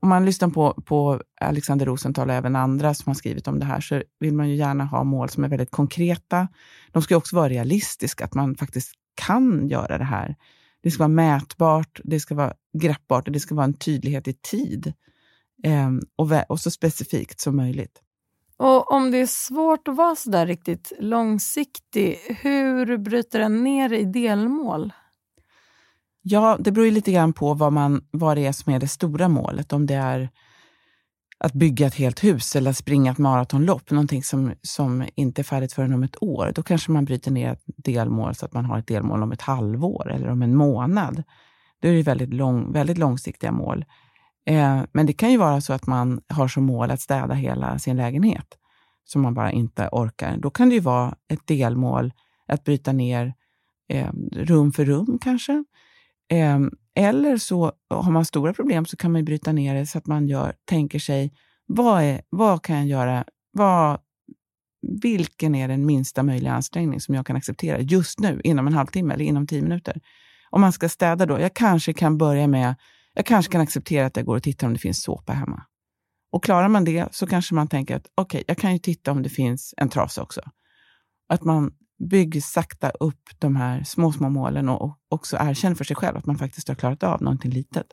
Om 0.02 0.10
man 0.10 0.26
lyssnar 0.26 0.50
på, 0.50 0.74
på 0.86 1.22
Alexander 1.42 1.86
Rosenthal 1.86 2.30
och 2.30 2.36
även 2.36 2.56
andra 2.56 2.94
som 2.94 3.10
har 3.10 3.16
skrivit 3.16 3.48
om 3.48 3.60
det 3.60 3.66
här, 3.66 3.82
så 3.82 4.04
vill 4.20 4.34
man 4.34 4.50
ju 4.50 4.56
gärna 4.56 4.86
ha 4.86 5.04
mål 5.04 5.30
som 5.30 5.44
är 5.44 5.48
väldigt 5.48 5.72
konkreta. 5.72 6.48
De 6.92 7.02
ska 7.02 7.18
också 7.18 7.36
vara 7.36 7.50
realistiska, 7.50 8.26
att 8.26 8.34
man 8.34 8.56
faktiskt 8.56 8.92
kan 9.16 9.68
göra 9.68 9.98
det 9.98 10.04
här. 10.04 10.36
Det 10.84 10.92
ska 10.92 11.00
vara 11.00 11.08
mätbart, 11.08 12.00
det 12.04 12.20
ska 12.20 12.36
vara 12.36 12.54
greppbart 12.74 13.28
och 13.28 13.34
det 13.34 13.40
ska 13.40 13.56
vara 13.56 13.66
en 13.66 13.74
tydlighet 13.74 14.28
i 14.28 14.34
tid. 14.34 14.94
Eh, 15.64 15.90
och, 16.16 16.32
och 16.50 16.60
så 16.60 16.72
specifikt 16.72 17.40
som 17.40 17.56
möjligt. 17.56 18.02
Och 18.58 18.92
om 18.92 19.12
det 19.12 19.18
är 19.18 19.28
svårt 19.28 19.88
att 19.88 19.96
vara 19.96 20.16
så 20.16 20.30
där 20.30 20.46
riktigt 20.46 20.92
långsiktig, 21.00 22.18
hur 22.42 22.98
bryter 22.98 23.40
den 23.40 23.64
ner 23.64 23.94
i 23.94 24.06
delmål? 24.06 24.94
Ja, 26.28 26.58
det 26.60 26.72
beror 26.72 26.86
ju 26.86 26.92
lite 26.92 27.12
grann 27.12 27.34
på 27.34 27.54
vad, 27.54 27.74
man, 27.74 28.02
vad 28.12 28.38
det 28.38 28.46
är 28.46 28.52
som 28.52 28.74
är 28.74 28.80
det 28.80 28.88
stora 28.88 29.28
målet. 29.28 29.74
Om 29.74 29.86
det 29.86 29.94
är 29.94 30.30
att 31.40 31.54
bygga 31.54 31.88
ett 31.88 31.96
helt 31.96 32.24
hus 32.24 32.56
eller 32.56 32.70
att 32.70 32.78
springa 32.78 33.12
ett 33.12 33.18
maratonlopp, 33.18 33.92
någonting 33.92 34.24
som, 34.24 34.54
som 34.62 35.06
inte 35.16 35.42
är 35.42 35.44
färdigt 35.44 35.74
förrän 35.74 35.94
om 35.94 36.04
ett 36.04 36.24
år, 36.24 36.52
då 36.56 36.64
kanske 36.64 36.92
man 36.92 37.06
bryter 37.06 37.32
ner 37.32 37.52
ett 37.52 37.64
delmål 37.66 38.36
så 38.36 38.46
att 38.46 38.54
man 38.54 38.66
har 38.66 38.80
ett 38.80 38.88
delmål 38.88 39.24
om 39.24 39.32
ett 39.32 39.42
halvår 39.42 40.12
eller 40.12 40.30
om 40.30 40.42
en 40.42 40.56
månad. 40.56 41.24
Då 41.82 41.88
är 41.88 41.94
det 41.94 42.04
väldigt, 42.04 42.34
lång, 42.34 42.74
väldigt 42.74 42.98
långsiktiga 42.98 43.52
mål. 43.52 43.86
Eh, 44.46 44.82
men 44.92 45.06
det 45.06 45.14
kan 45.14 45.32
ju 45.32 45.38
vara 45.38 45.62
så 45.62 45.74
att 45.74 45.88
man 45.88 46.22
har 46.30 46.48
som 46.48 46.64
mål 46.64 46.92
att 46.92 47.02
städa 47.02 47.34
hela 47.34 47.80
sin 47.80 47.98
lägenhet, 47.98 48.48
som 49.04 49.22
man 49.22 49.34
bara 49.34 49.52
inte 49.52 49.90
orkar. 49.92 50.38
Då 50.38 50.50
kan 50.50 50.70
det 50.70 50.76
ju 50.76 50.82
vara 50.82 51.16
ett 51.28 51.48
delmål 51.48 52.14
att 52.48 52.64
bryta 52.64 52.92
ner 52.92 53.34
eh, 53.90 54.12
rum 54.32 54.72
för 54.72 54.86
rum 54.86 55.20
kanske. 55.22 55.64
Ehm, 56.30 56.72
eller 56.96 57.38
så 57.38 57.66
eh, 57.66 58.04
har 58.04 58.12
man 58.12 58.26
stora 58.26 58.54
problem 58.54 58.86
så 58.86 58.98
kan 58.98 59.12
man 59.12 59.26
bryta 59.26 59.52
ner 59.52 59.76
det 59.76 59.86
så 59.86 59.98
att 59.98 60.08
man 60.08 60.28
gör, 60.28 60.54
tänker 60.66 61.00
sig, 61.00 61.34
vad, 61.68 62.04
är, 62.04 62.22
vad 62.30 62.64
kan 62.64 62.76
jag 62.78 62.88
göra? 62.88 63.26
Vad, 63.52 64.00
vilken 65.02 65.56
är 65.56 65.68
den 65.68 65.86
minsta 65.86 66.24
möjliga 66.24 66.54
ansträngning 66.54 67.02
som 67.02 67.16
jag 67.16 67.26
kan 67.26 67.36
acceptera 67.36 67.80
just 67.80 68.20
nu, 68.20 68.42
inom 68.44 68.68
en 68.68 68.74
halvtimme 68.74 69.14
eller 69.14 69.26
inom 69.26 69.48
tio 69.48 69.62
minuter? 69.62 70.02
Om 70.50 70.62
man 70.62 70.74
ska 70.74 70.90
städa 70.90 71.26
då, 71.26 71.40
jag 71.40 71.54
kanske 71.54 71.94
kan 71.94 72.18
börja 72.18 72.48
med 72.48 72.76
jag 73.16 73.26
kanske 73.26 73.52
kan 73.52 73.62
acceptera 73.62 74.06
att 74.06 74.18
jag 74.18 74.26
går 74.26 74.36
och 74.36 74.44
tittar 74.44 74.68
om 74.68 74.74
det 74.74 74.80
finns 74.80 75.04
såpa 75.04 75.34
hemma. 75.34 75.64
Och 76.32 76.44
klarar 76.44 76.68
man 76.68 76.86
det 76.86 77.08
så 77.12 77.28
kanske 77.28 77.56
man 77.56 77.68
tänker 77.68 77.96
att 77.96 78.08
okej, 78.16 78.38
okay, 78.38 78.44
jag 78.48 78.58
kan 78.58 78.74
ju 78.74 78.80
titta 78.80 79.12
om 79.12 79.24
det 79.24 79.30
finns 79.30 79.74
en 79.78 79.90
trasa 79.90 80.22
också. 80.22 80.42
Att 81.30 81.44
man 81.44 81.72
bygger 82.00 82.42
sakta 82.42 82.90
upp 82.90 83.30
de 83.40 83.56
här 83.56 83.84
små, 83.84 84.12
små 84.12 84.30
målen 84.30 84.70
och 84.70 84.98
också 85.10 85.38
erkänner 85.40 85.76
för 85.76 85.84
sig 85.84 85.96
själv 85.96 86.18
att 86.18 86.26
man 86.26 86.38
faktiskt 86.38 86.68
har 86.68 86.76
klarat 86.76 87.04
av 87.04 87.22
någonting 87.22 87.52
litet. 87.52 87.88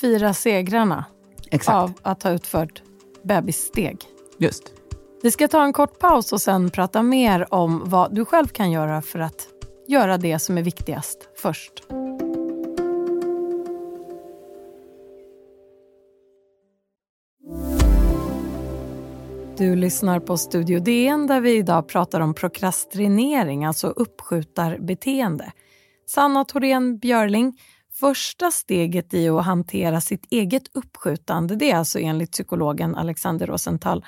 Fira 0.00 0.34
segrarna 0.34 1.04
Exakt. 1.50 1.74
av 1.74 1.92
att 2.02 2.22
ha 2.22 2.30
utfört 2.30 2.82
bebissteg. 3.24 3.98
Just. 4.38 4.62
Vi 5.22 5.30
ska 5.30 5.48
ta 5.48 5.64
en 5.64 5.72
kort 5.72 5.98
paus 5.98 6.32
och 6.32 6.40
sen 6.40 6.70
prata 6.70 7.02
mer 7.02 7.54
om 7.54 7.82
vad 7.84 8.14
du 8.14 8.24
själv 8.24 8.46
kan 8.46 8.70
göra 8.70 9.02
för 9.02 9.18
att 9.18 9.48
göra 9.88 10.16
det 10.18 10.38
som 10.38 10.58
är 10.58 10.62
viktigast 10.62 11.28
först. 11.36 11.72
Du 19.58 19.76
lyssnar 19.76 20.20
på 20.20 20.36
Studio 20.36 20.80
DN 20.80 21.26
där 21.26 21.40
vi 21.40 21.56
idag 21.56 21.88
pratar 21.88 22.20
om 22.20 22.34
prokrastinering, 22.34 23.64
alltså 23.64 23.86
uppskjutarbeteende. 23.86 25.52
Sanna 26.06 26.44
Thorén 26.44 26.98
Björling, 26.98 27.58
första 27.92 28.50
steget 28.50 29.14
i 29.14 29.28
att 29.28 29.44
hantera 29.44 30.00
sitt 30.00 30.26
eget 30.30 30.76
uppskjutande, 30.76 31.56
det 31.56 31.70
är 31.70 31.76
alltså 31.76 31.98
enligt 31.98 32.32
psykologen 32.32 32.94
Alexander 32.94 33.46
Rosenthal 33.46 34.04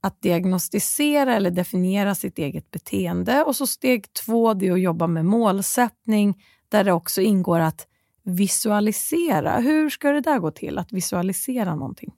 att 0.00 0.22
diagnostisera 0.22 1.36
eller 1.36 1.50
definiera 1.50 2.14
sitt 2.14 2.38
eget 2.38 2.70
beteende. 2.70 3.44
Och 3.44 3.56
så 3.56 3.66
steg 3.66 4.12
två, 4.12 4.54
det 4.54 4.68
är 4.68 4.72
att 4.72 4.80
jobba 4.80 5.06
med 5.06 5.24
målsättning, 5.24 6.42
där 6.68 6.84
det 6.84 6.92
också 6.92 7.20
ingår 7.20 7.60
att 7.60 7.86
visualisera. 8.24 9.58
Hur 9.58 9.90
ska 9.90 10.10
det 10.10 10.20
där 10.20 10.38
gå 10.38 10.50
till, 10.50 10.78
att 10.78 10.92
visualisera 10.92 11.74
någonting? 11.74 12.12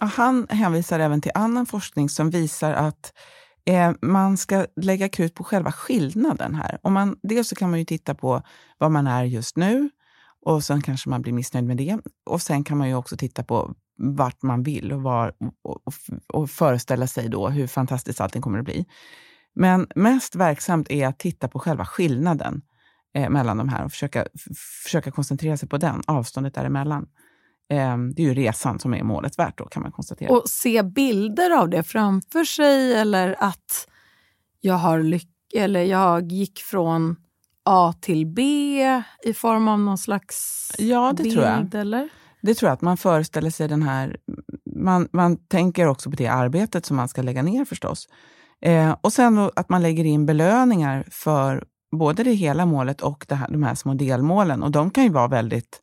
Han 0.00 0.46
hänvisar 0.50 1.00
även 1.00 1.20
till 1.20 1.32
annan 1.34 1.66
forskning 1.66 2.08
som 2.08 2.30
visar 2.30 2.72
att 2.72 3.12
eh, 3.66 3.92
man 4.02 4.36
ska 4.36 4.66
lägga 4.76 5.08
krut 5.08 5.34
på 5.34 5.44
själva 5.44 5.72
skillnaden 5.72 6.54
här. 6.54 6.78
Om 6.82 6.92
man, 6.92 7.16
dels 7.22 7.48
så 7.48 7.54
kan 7.54 7.70
man 7.70 7.78
ju 7.78 7.84
titta 7.84 8.14
på 8.14 8.42
vad 8.78 8.92
man 8.92 9.06
är 9.06 9.24
just 9.24 9.56
nu 9.56 9.90
och 10.46 10.64
sen 10.64 10.82
kanske 10.82 11.10
man 11.10 11.22
blir 11.22 11.32
missnöjd 11.32 11.66
med 11.66 11.76
det. 11.76 11.98
Och 12.26 12.42
sen 12.42 12.64
kan 12.64 12.78
man 12.78 12.88
ju 12.88 12.94
också 12.94 13.16
titta 13.16 13.42
på 13.42 13.74
vart 13.98 14.42
man 14.42 14.62
vill 14.62 14.92
och, 14.92 15.02
var, 15.02 15.32
och, 15.62 15.80
och, 15.86 15.94
och 16.26 16.50
föreställa 16.50 17.06
sig 17.06 17.28
då 17.28 17.48
hur 17.48 17.66
fantastiskt 17.66 18.20
allting 18.20 18.42
kommer 18.42 18.58
att 18.58 18.64
bli. 18.64 18.86
Men 19.54 19.86
mest 19.94 20.34
verksamt 20.34 20.90
är 20.90 21.06
att 21.06 21.18
titta 21.18 21.48
på 21.48 21.58
själva 21.58 21.84
skillnaden 21.84 22.62
eh, 23.14 23.30
mellan 23.30 23.56
de 23.56 23.68
här 23.68 23.84
och 23.84 23.90
försöka, 23.90 24.26
försöka 24.84 25.10
koncentrera 25.10 25.56
sig 25.56 25.68
på 25.68 25.78
den, 25.78 26.02
avståndet 26.06 26.54
däremellan. 26.54 27.06
Eh, 27.68 27.96
det 27.98 28.22
är 28.22 28.26
ju 28.26 28.34
resan 28.34 28.78
som 28.78 28.94
är 28.94 29.02
målet 29.02 29.38
värt 29.38 29.58
då, 29.58 29.64
kan 29.64 29.82
man 29.82 29.92
konstatera. 29.92 30.30
Och 30.30 30.48
se 30.48 30.82
bilder 30.82 31.50
av 31.50 31.68
det 31.68 31.82
framför 31.82 32.44
sig 32.44 32.94
eller 32.94 33.36
att 33.38 33.88
jag 34.60 34.74
har 34.74 35.02
lyck 35.02 35.30
eller 35.54 35.82
jag 35.82 36.32
gick 36.32 36.58
från 36.58 37.16
A 37.64 37.94
till 38.00 38.26
B 38.26 38.42
i 39.24 39.32
form 39.32 39.68
av 39.68 39.80
någon 39.80 39.98
slags 39.98 40.72
ja, 40.78 41.12
det 41.16 41.22
bild? 41.22 41.34
Tror 41.34 41.46
jag. 41.46 41.74
Eller? 41.74 42.08
Det 42.42 42.54
tror 42.54 42.68
jag, 42.68 42.74
att 42.74 42.82
man 42.82 42.96
föreställer 42.96 43.50
sig 43.50 43.68
den 43.68 43.82
här... 43.82 44.16
Man, 44.76 45.08
man 45.12 45.36
tänker 45.36 45.86
också 45.86 46.10
på 46.10 46.16
det 46.16 46.26
arbetet 46.26 46.86
som 46.86 46.96
man 46.96 47.08
ska 47.08 47.22
lägga 47.22 47.42
ner 47.42 47.64
förstås. 47.64 48.08
Eh, 48.62 48.96
och 49.00 49.12
sen 49.12 49.50
att 49.56 49.68
man 49.68 49.82
lägger 49.82 50.04
in 50.04 50.26
belöningar 50.26 51.04
för 51.10 51.64
både 51.96 52.24
det 52.24 52.32
hela 52.32 52.66
målet 52.66 53.00
och 53.00 53.26
det 53.28 53.34
här, 53.34 53.48
de 53.50 53.62
här 53.62 53.74
små 53.74 53.94
delmålen. 53.94 54.62
Och 54.62 54.70
de 54.70 54.90
kan 54.90 55.04
ju 55.04 55.10
vara 55.10 55.28
väldigt... 55.28 55.82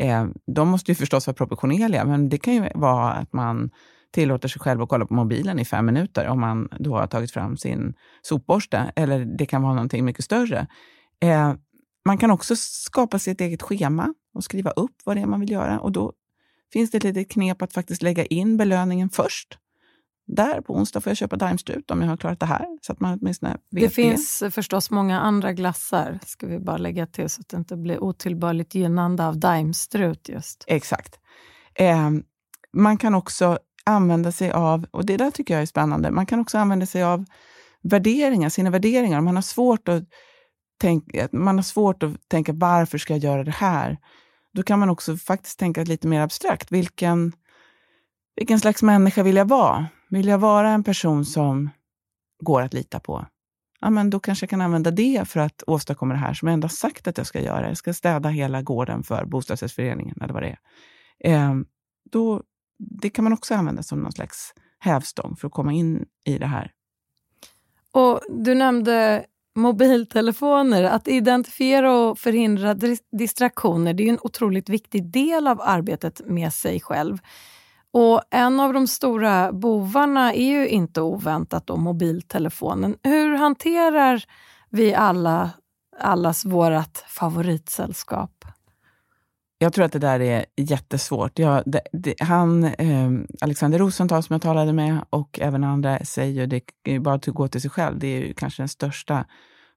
Eh, 0.00 0.26
de 0.46 0.68
måste 0.68 0.90
ju 0.90 0.94
förstås 0.94 1.26
vara 1.26 1.34
proportionerliga, 1.34 2.04
men 2.04 2.28
det 2.28 2.38
kan 2.38 2.54
ju 2.54 2.68
vara 2.74 3.12
att 3.12 3.32
man 3.32 3.70
tillåter 4.10 4.48
sig 4.48 4.60
själv 4.60 4.82
att 4.82 4.88
kolla 4.88 5.06
på 5.06 5.14
mobilen 5.14 5.58
i 5.58 5.64
fem 5.64 5.86
minuter 5.86 6.28
om 6.28 6.40
man 6.40 6.68
då 6.78 6.96
har 6.96 7.06
tagit 7.06 7.30
fram 7.30 7.56
sin 7.56 7.94
sopborste. 8.22 8.92
Eller 8.96 9.24
det 9.24 9.46
kan 9.46 9.62
vara 9.62 9.74
någonting 9.74 10.04
mycket 10.04 10.24
större. 10.24 10.66
Eh, 11.20 11.54
man 12.04 12.18
kan 12.18 12.30
också 12.30 12.56
skapa 12.56 13.18
sig 13.18 13.32
ett 13.32 13.40
eget 13.40 13.62
schema 13.62 14.14
och 14.34 14.44
skriva 14.44 14.70
upp 14.70 14.96
vad 15.04 15.16
det 15.16 15.20
är 15.20 15.26
man 15.26 15.40
vill 15.40 15.50
göra. 15.50 15.80
Och 15.80 15.92
då 15.92 16.12
finns 16.72 16.90
det 16.90 16.96
ett 16.96 17.04
litet 17.04 17.30
knep 17.30 17.62
att 17.62 17.72
faktiskt 17.72 18.02
lägga 18.02 18.24
in 18.24 18.56
belöningen 18.56 19.10
först. 19.10 19.58
Där 20.26 20.60
på 20.60 20.74
onsdag 20.74 21.00
får 21.00 21.10
jag 21.10 21.16
köpa 21.16 21.36
Daimstrut 21.36 21.90
om 21.90 22.02
jag 22.02 22.08
har 22.08 22.16
klarat 22.16 22.40
det 22.40 22.46
här. 22.46 22.66
Så 22.82 22.92
att 22.92 23.00
man 23.00 23.18
åtminstone 23.20 23.56
vet 23.70 23.84
det 23.84 23.90
finns 23.90 24.38
det. 24.38 24.50
förstås 24.50 24.90
många 24.90 25.20
andra 25.20 25.52
glassar, 25.52 26.18
ska 26.26 26.46
vi 26.46 26.58
bara 26.58 26.76
lägga 26.76 27.06
till 27.06 27.30
så 27.30 27.40
att 27.40 27.48
det 27.48 27.56
inte 27.56 27.76
blir 27.76 28.04
otillbörligt 28.04 28.74
gynnande 28.74 29.26
av 29.26 29.38
Daimstrut 29.38 30.28
just. 30.28 30.64
Exakt. 30.66 31.18
Eh, 31.74 32.10
man 32.72 32.98
kan 32.98 33.14
också 33.14 33.58
använda 33.84 34.32
sig 34.32 34.50
av, 34.50 34.86
och 34.90 35.06
det 35.06 35.16
där 35.16 35.30
tycker 35.30 35.54
jag 35.54 35.62
är 35.62 35.66
spännande, 35.66 36.10
man 36.10 36.26
kan 36.26 36.40
också 36.40 36.58
använda 36.58 36.86
sig 36.86 37.02
av 37.02 37.24
värderingar, 37.82 38.48
sina 38.48 38.70
värderingar. 38.70 39.20
Man 39.20 39.34
har 39.34 39.42
svårt 39.42 39.88
att 39.88 40.02
tänk, 40.80 41.32
man 41.32 41.56
har 41.56 41.62
svårt 41.62 42.02
att 42.02 42.28
tänka 42.28 42.52
varför 42.52 42.98
ska 42.98 43.12
jag 43.12 43.24
göra 43.24 43.44
det 43.44 43.50
här? 43.50 43.98
Då 44.52 44.62
kan 44.62 44.78
man 44.78 44.90
också 44.90 45.16
faktiskt 45.16 45.58
tänka 45.58 45.84
lite 45.84 46.08
mer 46.08 46.20
abstrakt. 46.20 46.72
Vilken, 46.72 47.32
vilken 48.36 48.60
slags 48.60 48.82
människa 48.82 49.22
vill 49.22 49.36
jag 49.36 49.48
vara? 49.48 49.86
Vill 50.08 50.28
jag 50.28 50.38
vara 50.38 50.70
en 50.70 50.84
person 50.84 51.24
som 51.24 51.70
går 52.42 52.62
att 52.62 52.74
lita 52.74 53.00
på? 53.00 53.26
Ja, 53.80 53.90
men 53.90 54.10
då 54.10 54.20
kanske 54.20 54.44
jag 54.44 54.50
kan 54.50 54.60
använda 54.60 54.90
det 54.90 55.28
för 55.28 55.40
att 55.40 55.62
åstadkomma 55.66 56.14
det 56.14 56.20
här 56.20 56.34
som 56.34 56.48
jag 56.48 56.52
ändå 56.52 56.68
sagt 56.68 57.08
att 57.08 57.18
jag 57.18 57.26
ska 57.26 57.40
göra. 57.40 57.68
Jag 57.68 57.76
ska 57.76 57.94
städa 57.94 58.28
hela 58.28 58.62
gården 58.62 59.02
för 59.02 59.24
bostadsrättsföreningen 59.24 60.16
eller 60.22 60.34
vad 60.34 60.42
det 60.42 60.56
är. 61.18 61.32
Eh, 61.32 61.54
då, 62.10 62.42
det 62.78 63.10
kan 63.10 63.24
man 63.24 63.32
också 63.32 63.54
använda 63.54 63.82
som 63.82 64.00
någon 64.00 64.12
slags 64.12 64.54
hävstång 64.78 65.36
för 65.36 65.46
att 65.46 65.52
komma 65.52 65.72
in 65.72 66.06
i 66.24 66.38
det 66.38 66.46
här. 66.46 66.72
Och 67.92 68.20
Du 68.28 68.54
nämnde 68.54 69.26
mobiltelefoner. 69.54 70.84
Att 70.84 71.08
identifiera 71.08 71.92
och 71.92 72.18
förhindra 72.18 72.74
distraktioner 73.12 73.94
det 73.94 74.02
är 74.02 74.08
en 74.08 74.18
otroligt 74.22 74.68
viktig 74.68 75.10
del 75.10 75.46
av 75.46 75.60
arbetet 75.60 76.20
med 76.26 76.52
sig 76.52 76.80
själv. 76.80 77.18
Och 77.96 78.22
En 78.30 78.60
av 78.60 78.72
de 78.72 78.86
stora 78.86 79.52
bovarna 79.52 80.34
är 80.34 80.46
ju 80.46 80.68
inte 80.68 81.00
oväntat 81.00 81.66
då 81.66 81.76
mobiltelefonen. 81.76 82.96
Hur 83.02 83.34
hanterar 83.36 84.24
vi 84.70 84.94
alla 84.94 85.50
allas 86.00 86.44
vårt 86.44 86.98
favoritsällskap? 87.08 88.44
Jag 89.58 89.72
tror 89.72 89.84
att 89.84 89.92
det 89.92 89.98
där 89.98 90.20
är 90.20 90.44
jättesvårt. 90.56 91.38
Jag, 91.38 91.62
det, 91.66 91.80
det, 91.92 92.14
han, 92.20 92.64
eh, 92.64 93.10
Alexander 93.40 93.78
Rosenthal 93.78 94.22
som 94.22 94.34
jag 94.34 94.42
talade 94.42 94.72
med 94.72 95.04
och 95.10 95.38
även 95.42 95.64
andra 95.64 95.98
säger, 95.98 96.46
det 96.46 96.62
är 96.84 96.98
bara 96.98 97.14
att 97.14 97.26
gå 97.26 97.48
till 97.48 97.60
sig 97.60 97.70
själv, 97.70 97.98
det 97.98 98.06
är 98.06 98.26
ju 98.26 98.34
kanske 98.34 98.62
den 98.62 98.68
största 98.68 99.24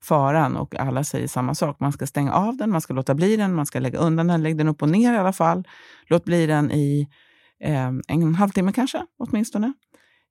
faran 0.04 0.56
och 0.58 0.76
alla 0.76 1.04
säger 1.04 1.28
samma 1.28 1.56
sak. 1.56 1.80
Man 1.80 1.92
ska 1.92 2.08
stänga 2.08 2.34
av 2.34 2.58
den, 2.58 2.70
man 2.70 2.82
ska 2.82 2.94
låta 2.94 3.16
bli 3.16 3.36
den, 3.36 3.56
man 3.56 3.66
ska 3.66 3.80
lägga 3.80 4.00
undan 4.00 4.28
den, 4.28 4.44
lägg 4.44 4.58
den 4.58 4.68
upp 4.68 4.82
och 4.82 4.90
ner 4.90 5.14
i 5.14 5.18
alla 5.18 5.34
fall. 5.34 5.68
Låt 6.08 6.26
bli 6.26 6.46
den 6.46 6.72
i 6.72 7.08
Ehm, 7.60 8.02
en 8.08 8.36
halvtimme 8.36 8.74
kanske, 8.74 9.06
åtminstone. 9.18 9.74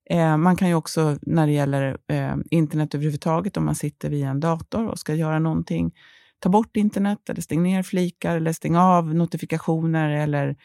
Eh, 0.09 0.37
man 0.37 0.55
kan 0.55 0.67
ju 0.67 0.75
också 0.75 1.17
när 1.21 1.47
det 1.47 1.53
gäller 1.53 1.97
eh, 2.07 2.35
internet 2.51 2.95
överhuvudtaget, 2.95 3.57
om 3.57 3.65
man 3.65 3.75
sitter 3.75 4.09
vid 4.09 4.23
en 4.23 4.39
dator 4.39 4.87
och 4.87 4.99
ska 4.99 5.13
göra 5.13 5.39
någonting, 5.39 5.93
ta 6.39 6.49
bort 6.49 6.77
internet 6.77 7.29
eller 7.29 7.41
stäng 7.41 7.63
ner 7.63 7.83
flikar 7.83 8.35
eller 8.35 8.53
stäng 8.53 8.75
av 8.75 9.15
notifikationer 9.15 10.09
eller 10.09 10.55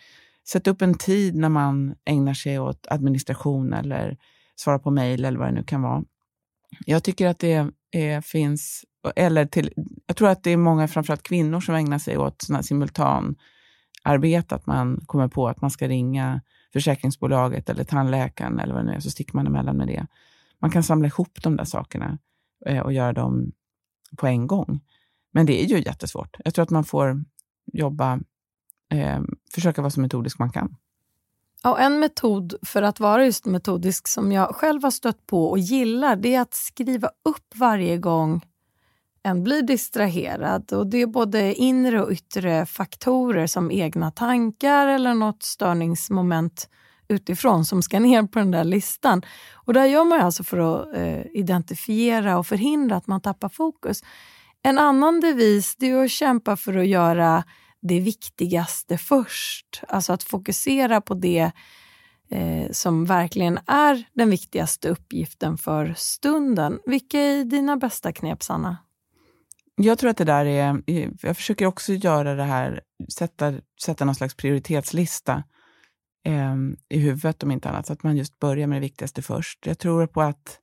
sätt 0.49 0.67
upp 0.67 0.83
en 0.83 0.95
tid 0.95 1.35
när 1.35 1.49
man 1.49 1.95
ägnar 2.05 2.35
sig 2.35 2.59
åt 2.59 2.87
administration 2.91 3.73
eller 3.73 4.17
svara 4.57 4.79
på 4.79 4.91
mejl 4.91 5.25
eller 5.25 5.39
vad 5.39 5.49
det 5.49 5.53
nu 5.53 5.65
kan 5.65 5.83
vara. 5.83 6.05
Jag 6.87 7.05
tycker 7.05 7.27
att 7.27 7.39
det 7.39 7.67
är, 7.93 8.21
finns, 8.21 8.85
eller 9.17 9.47
till, 9.47 9.73
jag 10.07 10.17
tror 10.17 10.29
att 10.29 10.43
det 10.43 10.51
är 10.51 10.57
många, 10.57 10.89
framförallt 10.89 11.23
kvinnor, 11.23 11.61
som 11.61 11.75
ägnar 11.75 11.99
sig 11.99 12.19
åt 12.19 12.43
såna 12.43 12.63
arbete 14.03 14.55
att 14.55 14.67
man 14.67 15.01
kommer 15.07 15.29
på 15.29 15.49
att 15.49 15.61
man 15.61 15.71
ska 15.71 15.89
ringa 15.89 16.41
försäkringsbolaget 16.73 17.69
eller 17.69 17.85
tandläkaren 17.85 18.59
eller 18.59 18.75
vad 18.75 18.85
det 18.85 18.91
nu 18.91 18.97
är, 18.97 19.01
så 19.01 19.11
sticker 19.11 19.37
man 19.37 19.47
emellan 19.47 19.77
med 19.77 19.87
det. 19.89 20.07
Man 20.59 20.71
kan 20.71 20.83
samla 20.83 21.09
ihop 21.09 21.43
de 21.43 21.57
där 21.57 21.65
sakerna 21.65 22.19
eh, 22.67 22.81
och 22.81 22.93
göra 22.93 23.13
dem 23.13 23.53
på 24.17 24.27
en 24.27 24.47
gång. 24.47 24.81
Men 25.33 25.47
det 25.47 25.65
är 25.65 25.67
ju 25.67 25.83
jättesvårt. 25.83 26.37
Jag 26.45 26.55
tror 26.55 26.63
att 26.63 26.71
man 26.71 26.85
får 26.85 27.25
jobba, 27.73 28.21
eh, 28.93 29.21
försöka 29.55 29.83
vara 29.83 29.91
så 29.91 30.01
metodisk 30.01 30.39
man 30.39 30.53
kan. 30.53 30.77
Och 31.65 31.81
en 31.81 32.01
metod 32.01 32.55
för 32.63 32.83
att 32.83 33.01
vara 33.01 33.25
just 33.25 33.47
metodisk 33.47 34.09
som 34.09 34.33
jag 34.33 34.55
själv 34.55 34.83
har 34.83 34.91
stött 34.91 35.27
på 35.27 35.51
och 35.51 35.59
gillar, 35.59 36.17
det 36.17 36.35
är 36.35 36.41
att 36.41 36.55
skriva 36.55 37.09
upp 37.09 37.57
varje 37.57 37.99
gång 37.99 38.41
en 39.23 39.45
blir 39.45 39.63
distraherad. 39.63 40.73
Och 40.73 40.87
Det 40.87 41.03
är 41.03 41.07
både 41.07 41.55
inre 41.55 42.03
och 42.03 42.11
yttre 42.11 42.67
faktorer 42.67 43.47
som 43.47 43.71
egna 43.71 44.11
tankar 44.11 44.87
eller 44.87 45.15
något 45.15 45.43
störningsmoment 45.43 46.69
utifrån 47.09 47.65
som 47.65 47.83
ska 47.83 48.01
ner 48.01 48.23
på 48.23 48.39
den 48.39 48.51
där 48.51 48.65
listan. 48.65 49.23
Och 49.55 49.75
Det 49.75 49.87
gör 49.87 50.05
man 50.05 50.21
alltså 50.21 50.45
för 50.45 50.59
att 50.59 50.97
eh, 50.97 51.21
identifiera 51.35 52.39
och 52.39 52.47
förhindra 52.47 52.97
att 52.97 53.07
man 53.07 53.21
tappar 53.21 53.49
fokus. 53.49 54.03
En 54.63 54.79
annan 54.79 55.21
devis 55.21 55.77
det 55.77 55.91
är 55.91 56.05
att 56.05 56.11
kämpa 56.11 56.57
för 56.57 56.77
att 56.77 56.87
göra 56.87 57.45
det 57.83 58.01
viktigaste 58.01 58.99
först. 58.99 59.83
Alltså 59.89 60.13
att 60.13 60.23
fokusera 60.23 61.01
på 61.01 61.15
det 61.15 61.51
eh, 62.31 62.71
som 62.71 63.05
verkligen 63.05 63.59
är 63.67 64.05
den 64.13 64.31
viktigaste 64.31 64.89
uppgiften 64.89 65.59
för 65.59 65.95
stunden. 65.97 66.79
Vilka 66.87 67.21
är 67.21 67.45
dina 67.45 67.77
bästa 67.77 68.13
knep, 68.13 68.43
Sanna? 68.43 68.77
Jag 69.85 69.99
tror 69.99 70.11
att 70.11 70.17
det 70.17 70.25
där 70.25 70.45
är... 70.45 70.83
Eh, 70.87 71.11
jag 71.23 71.37
försöker 71.37 71.67
också 71.67 71.93
göra 71.93 72.35
det 72.35 72.43
här, 72.43 72.81
sätta, 73.13 73.55
sätta 73.85 74.05
någon 74.05 74.15
slags 74.15 74.35
prioritetslista 74.35 75.43
eh, 76.25 76.57
i 76.89 76.99
huvudet 76.99 77.43
om 77.43 77.51
inte 77.51 77.69
annat, 77.69 77.87
så 77.87 77.93
att 77.93 78.03
man 78.03 78.17
just 78.17 78.39
börjar 78.39 78.67
med 78.67 78.77
det 78.77 78.81
viktigaste 78.81 79.23
först. 79.23 79.67
Jag 79.67 79.79
tror, 79.79 80.07
på 80.07 80.23
att, 80.23 80.59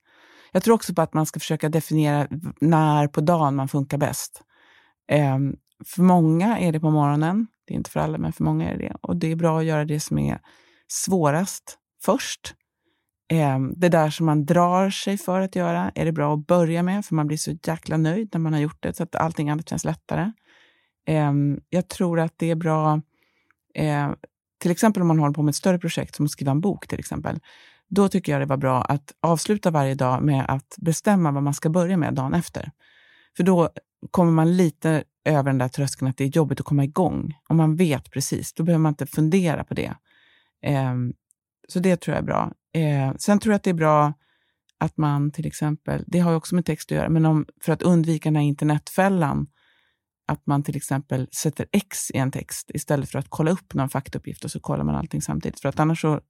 jag 0.52 0.62
tror 0.62 0.74
också 0.74 0.94
på 0.94 1.02
att 1.02 1.14
man 1.14 1.26
ska 1.26 1.40
försöka 1.40 1.68
definiera 1.68 2.28
när 2.60 3.08
på 3.08 3.20
dagen 3.20 3.56
man 3.56 3.68
funkar 3.68 3.98
bäst. 3.98 4.42
Eh, 5.10 5.38
för 5.86 6.02
många 6.02 6.58
är 6.58 6.72
det 6.72 6.80
på 6.80 6.90
morgonen. 6.90 7.46
Det 7.66 7.74
är 7.74 7.76
inte 7.76 7.90
för 7.90 8.00
alla, 8.00 8.18
men 8.18 8.32
för 8.32 8.44
många 8.44 8.70
är 8.70 8.78
det 8.78 8.88
det. 8.88 8.96
Och 9.00 9.16
det 9.16 9.32
är 9.32 9.36
bra 9.36 9.58
att 9.58 9.64
göra 9.64 9.84
det 9.84 10.00
som 10.00 10.18
är 10.18 10.40
svårast 10.88 11.78
först. 12.02 12.54
Ehm, 13.32 13.72
det 13.76 13.88
där 13.88 14.10
som 14.10 14.26
man 14.26 14.44
drar 14.44 14.90
sig 14.90 15.18
för 15.18 15.40
att 15.40 15.56
göra 15.56 15.92
är 15.94 16.04
det 16.04 16.12
bra 16.12 16.34
att 16.34 16.46
börja 16.46 16.82
med, 16.82 17.04
för 17.04 17.14
man 17.14 17.26
blir 17.26 17.36
så 17.36 17.56
jäkla 17.62 17.96
nöjd 17.96 18.28
när 18.32 18.40
man 18.40 18.52
har 18.52 18.60
gjort 18.60 18.82
det, 18.82 18.96
så 18.96 19.02
att 19.02 19.14
allting 19.14 19.50
annat 19.50 19.68
känns 19.68 19.84
lättare. 19.84 20.32
Ehm, 21.06 21.60
jag 21.68 21.88
tror 21.88 22.20
att 22.20 22.34
det 22.36 22.50
är 22.50 22.54
bra, 22.54 23.00
eh, 23.74 24.10
till 24.60 24.70
exempel 24.70 25.02
om 25.02 25.08
man 25.08 25.18
håller 25.18 25.34
på 25.34 25.42
med 25.42 25.50
ett 25.50 25.56
större 25.56 25.78
projekt 25.78 26.14
som 26.14 26.24
att 26.24 26.30
skriva 26.30 26.50
en 26.50 26.60
bok 26.60 26.86
till 26.86 26.98
exempel. 26.98 27.38
Då 27.88 28.08
tycker 28.08 28.32
jag 28.32 28.40
det 28.40 28.46
var 28.46 28.56
bra 28.56 28.82
att 28.82 29.14
avsluta 29.20 29.70
varje 29.70 29.94
dag 29.94 30.22
med 30.22 30.44
att 30.48 30.74
bestämma 30.78 31.30
vad 31.30 31.42
man 31.42 31.54
ska 31.54 31.70
börja 31.70 31.96
med 31.96 32.14
dagen 32.14 32.34
efter. 32.34 32.70
För 33.36 33.44
då 33.44 33.70
kommer 34.10 34.32
man 34.32 34.56
lite 34.56 35.04
över 35.24 35.42
den 35.42 35.58
där 35.58 35.68
tröskeln 35.68 36.10
att 36.10 36.16
det 36.16 36.24
är 36.24 36.36
jobbigt 36.36 36.60
att 36.60 36.66
komma 36.66 36.84
igång. 36.84 37.38
Om 37.48 37.56
man 37.56 37.76
vet 37.76 38.10
precis, 38.10 38.52
då 38.52 38.62
behöver 38.62 38.82
man 38.82 38.92
inte 38.92 39.06
fundera 39.06 39.64
på 39.64 39.74
det. 39.74 39.94
Ehm, 40.62 41.12
så 41.68 41.78
det 41.78 41.96
tror 41.96 42.14
jag 42.14 42.22
är 42.22 42.26
bra. 42.26 42.52
Eh, 42.74 43.14
sen 43.18 43.38
tror 43.38 43.52
jag 43.52 43.56
att 43.56 43.62
det 43.62 43.70
är 43.70 43.74
bra 43.74 44.12
att 44.80 44.96
man 44.96 45.30
till 45.30 45.46
exempel, 45.46 46.04
det 46.06 46.18
har 46.18 46.30
ju 46.30 46.36
också 46.36 46.54
med 46.54 46.64
text 46.64 46.92
att 46.92 46.96
göra, 46.96 47.08
men 47.08 47.26
om, 47.26 47.46
för 47.60 47.72
att 47.72 47.82
undvika 47.82 48.28
den 48.28 48.36
här 48.36 48.42
internetfällan, 48.42 49.46
att 50.28 50.46
man 50.46 50.62
till 50.62 50.76
exempel 50.76 51.28
sätter 51.32 51.66
X 51.72 52.10
i 52.10 52.16
en 52.16 52.30
text 52.30 52.70
istället 52.74 53.10
för 53.10 53.18
att 53.18 53.26
kolla 53.28 53.50
upp 53.50 53.74
någon 53.74 53.88
faktauppgift 53.88 54.44
och 54.44 54.50
så 54.50 54.60
kollar 54.60 54.84
man 54.84 54.94
allting 54.94 55.22
samtidigt. 55.22 55.60
För 55.60 55.68
att 55.68 55.80
annars 55.80 56.00
så 56.00 56.20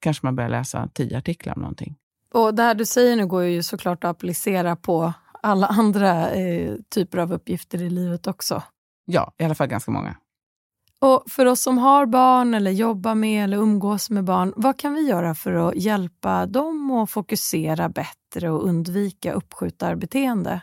kanske 0.00 0.26
man 0.26 0.36
börjar 0.36 0.50
läsa 0.50 0.88
tio 0.94 1.18
artiklar 1.18 1.54
om 1.54 1.60
någonting. 1.62 1.96
Och 2.34 2.54
det 2.54 2.62
här 2.62 2.74
du 2.74 2.86
säger 2.86 3.16
nu 3.16 3.26
går 3.26 3.42
ju 3.42 3.62
såklart 3.62 4.04
att 4.04 4.10
applicera 4.10 4.76
på 4.76 5.12
alla 5.42 5.66
andra 5.78 6.30
eh, 6.30 6.74
typer 6.94 7.18
av 7.18 7.32
uppgifter 7.32 7.82
i 7.82 7.90
livet 7.90 8.26
också. 8.26 8.62
Ja, 9.04 9.34
i 9.38 9.44
alla 9.44 9.54
fall 9.54 9.68
ganska 9.68 9.90
många. 9.90 10.16
Och 11.02 11.24
för 11.30 11.46
oss 11.46 11.62
som 11.62 11.78
har 11.78 12.06
barn 12.06 12.54
eller 12.54 12.70
jobbar 12.70 13.14
med 13.14 13.44
eller 13.44 13.56
umgås 13.56 14.10
med 14.10 14.24
barn, 14.24 14.52
vad 14.56 14.78
kan 14.78 14.94
vi 14.94 15.00
göra 15.00 15.34
för 15.34 15.52
att 15.52 15.76
hjälpa 15.76 16.46
dem 16.46 16.90
att 16.90 17.10
fokusera 17.10 17.88
bättre 17.88 18.50
och 18.50 18.64
undvika 18.64 19.32
uppskjutarbeteende? 19.32 20.60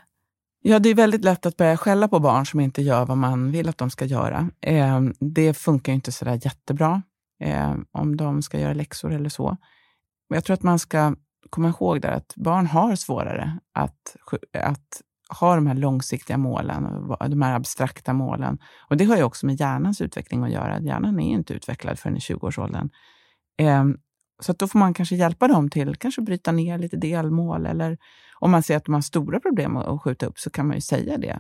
Ja, 0.62 0.79
det 0.79 0.89
är 0.89 0.96
väldigt 0.96 1.24
lätt 1.24 1.46
att 1.46 1.58
börja 1.58 1.77
skälla 1.77 2.08
på 2.08 2.19
barn 2.19 2.46
som 2.46 2.60
inte 2.60 2.81
gör 2.81 3.05
vad 3.05 3.17
man 3.17 3.51
vill 3.51 3.69
att 3.69 3.77
de 3.77 3.89
ska 3.89 4.05
göra. 4.05 4.50
Eh, 4.62 5.01
det 5.19 5.53
funkar 5.53 5.93
inte 5.93 6.12
så 6.12 6.25
där 6.25 6.39
jättebra 6.46 7.01
eh, 7.43 7.75
om 7.91 8.17
de 8.17 8.41
ska 8.41 8.60
göra 8.60 8.74
läxor 8.74 9.13
eller 9.13 9.29
så. 9.29 9.58
Men 10.29 10.38
jag 10.38 10.43
tror 10.43 10.53
att 10.53 10.63
man 10.63 10.79
ska 10.79 11.15
komma 11.50 11.69
ihåg 11.69 12.01
där 12.01 12.12
att 12.12 12.34
barn 12.36 12.67
har 12.67 12.96
svårare 12.96 13.60
att, 13.74 14.15
att 14.60 15.01
ha 15.29 15.55
de 15.55 15.67
här 15.67 15.75
långsiktiga 15.75 16.38
målen, 16.38 17.07
de 17.29 17.41
här 17.41 17.55
abstrakta 17.55 18.13
målen. 18.13 18.59
Och 18.89 18.98
det 18.98 19.05
har 19.05 19.17
ju 19.17 19.24
också 19.24 19.45
med 19.45 19.59
hjärnans 19.59 20.01
utveckling 20.01 20.43
att 20.43 20.51
göra. 20.51 20.79
Hjärnan 20.79 21.19
är 21.19 21.31
inte 21.31 21.53
utvecklad 21.53 22.00
förrän 22.00 22.17
i 22.17 22.19
20-årsåldern. 22.19 22.89
Ehm, 23.57 23.98
så 24.41 24.53
då 24.53 24.67
får 24.67 24.79
man 24.79 24.93
kanske 24.93 25.15
hjälpa 25.15 25.48
dem 25.48 25.69
till 25.69 25.95
kanske 25.95 26.21
bryta 26.21 26.51
ner 26.51 26.77
lite 26.77 26.98
delmål. 26.98 27.65
Eller 27.65 27.98
om 28.39 28.51
man 28.51 28.63
ser 28.63 28.77
att 28.77 28.86
de 28.86 28.93
har 28.93 29.01
stora 29.01 29.39
problem 29.39 29.77
att 29.77 30.01
skjuta 30.01 30.25
upp 30.25 30.39
så 30.39 30.50
kan 30.50 30.67
man 30.67 30.77
ju 30.77 30.81
säga 30.81 31.17
det. 31.17 31.39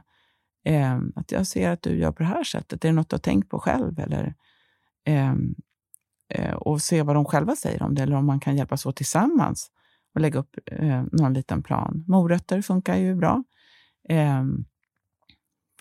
Ehm, 0.65 1.13
att 1.15 1.31
jag 1.31 1.47
ser 1.47 1.69
att 1.69 1.81
du 1.81 1.97
gör 1.97 2.11
på 2.11 2.23
det 2.23 2.29
här 2.29 2.43
sättet. 2.43 2.85
Är 2.85 2.89
det 2.89 2.95
något 2.95 3.09
du 3.09 3.13
har 3.13 3.19
tänkt 3.19 3.49
på 3.49 3.59
själv? 3.59 3.99
Eller, 3.99 4.35
ehm, 5.05 5.55
eh, 6.29 6.53
och 6.53 6.81
se 6.81 7.01
vad 7.01 7.15
de 7.15 7.25
själva 7.25 7.55
säger 7.55 7.83
om 7.83 7.95
det. 7.95 8.03
Eller 8.03 8.15
om 8.15 8.25
man 8.25 8.39
kan 8.39 8.57
hjälpas 8.57 8.85
åt 8.85 8.95
tillsammans 8.95 9.71
och 10.15 10.21
lägga 10.21 10.39
upp 10.39 10.57
eh, 10.65 11.03
någon 11.11 11.33
liten 11.33 11.63
plan. 11.63 12.03
Morötter 12.07 12.61
funkar 12.61 12.95
ju 12.95 13.15
bra. 13.15 13.43
Eh, 14.09 14.43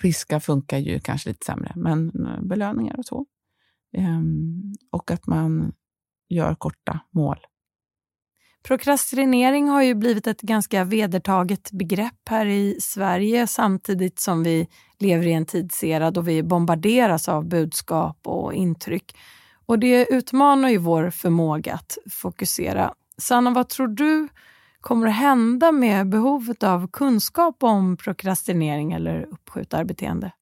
friska 0.00 0.40
funkar 0.40 0.78
ju 0.78 1.00
kanske 1.00 1.28
lite 1.28 1.46
sämre, 1.46 1.72
men 1.76 2.26
eh, 2.26 2.42
belöningar 2.42 2.98
och 2.98 3.06
så. 3.06 3.26
Eh, 3.96 4.20
och 4.90 5.10
att 5.10 5.26
man 5.26 5.72
gör 6.28 6.54
korta 6.54 7.00
mål. 7.10 7.38
Prokrastinering 8.62 9.68
har 9.68 9.82
ju 9.82 9.94
blivit 9.94 10.26
ett 10.26 10.40
ganska 10.40 10.84
vedertaget 10.84 11.70
begrepp 11.72 12.28
här 12.28 12.46
i 12.46 12.78
Sverige 12.80 13.46
samtidigt 13.46 14.20
som 14.20 14.42
vi 14.42 14.68
lever 14.98 15.26
i 15.26 15.32
en 15.32 15.46
tidsera 15.46 16.10
då 16.10 16.20
vi 16.20 16.42
bombarderas 16.42 17.28
av 17.28 17.48
budskap 17.48 18.18
och 18.24 18.54
intryck. 18.54 19.16
Och 19.66 19.78
det 19.78 20.06
utmanar 20.12 20.68
ju 20.68 20.78
vår 20.78 21.10
förmåga 21.10 21.74
att 21.74 21.98
fokusera. 22.10 22.94
Sanna, 23.18 23.50
vad 23.50 23.68
tror 23.68 23.88
du 23.88 24.28
kommer 24.80 25.06
att 25.06 25.14
hända 25.14 25.72
med 25.72 26.08
behovet 26.08 26.62
av 26.62 26.88
kunskap 26.92 27.62
om 27.62 27.96
prokrastinering 27.96 28.92
eller 28.92 29.22
uppskjutarbeteende? 29.22 30.32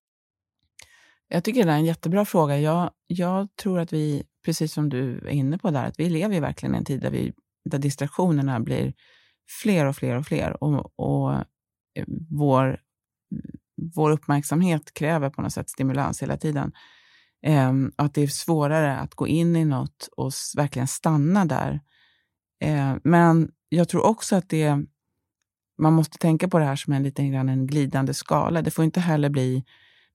Jag 1.29 1.45
tycker 1.45 1.67
det 1.67 1.73
är 1.73 1.77
en 1.77 1.85
jättebra 1.85 2.25
fråga. 2.25 2.59
Jag, 2.59 2.91
jag 3.07 3.49
tror 3.57 3.81
att 3.81 3.93
vi, 3.93 4.25
precis 4.45 4.73
som 4.73 4.89
du 4.89 5.19
är 5.19 5.29
inne 5.29 5.59
på 5.59 5.71
där, 5.71 5.85
att 5.85 6.01
vi 6.01 6.11
lever 6.11 6.41
verkligen 6.41 6.75
i 6.75 6.79
en 6.79 6.85
tid 6.85 7.01
där, 7.01 7.11
vi, 7.11 7.33
där 7.65 7.79
distraktionerna 7.79 8.61
blir 8.61 8.95
fler 9.63 9.87
och 9.87 9.97
fler 9.97 10.17
och 10.17 10.27
fler. 10.27 10.63
Och, 10.65 10.93
och 10.97 11.33
eh, 11.33 12.05
vår, 12.31 12.81
vår 13.95 14.11
uppmärksamhet 14.11 14.95
kräver 14.95 15.31
på 15.31 15.43
något 15.43 15.53
sätt 15.53 15.71
stimulans 15.71 16.23
hela 16.23 16.37
tiden. 16.37 16.73
Um, 17.47 17.93
att 17.97 18.15
det 18.15 18.23
är 18.23 18.27
svårare 18.27 18.97
att 18.97 19.15
gå 19.15 19.29
in 19.29 19.57
i 19.57 19.65
något 19.65 20.09
och 20.17 20.33
verkligen 20.57 20.89
stanna 20.89 21.45
där. 21.45 21.81
Uh, 22.65 22.97
men 23.05 23.53
jag 23.77 23.89
tror 23.89 24.07
också 24.07 24.37
att 24.37 24.49
det, 24.49 24.79
man 25.79 25.93
måste 25.93 26.19
tänka 26.19 26.49
på 26.49 26.59
det 26.59 26.65
här 26.65 26.77
som 26.77 26.93
en 26.93 27.03
liten 27.03 27.33
grann 27.33 27.49
en 27.49 27.67
glidande 27.67 28.15
skala. 28.15 28.63
Det 28.63 28.71
får 28.71 28.85
inte 28.85 29.01
heller 29.01 29.29
bli 29.29 29.65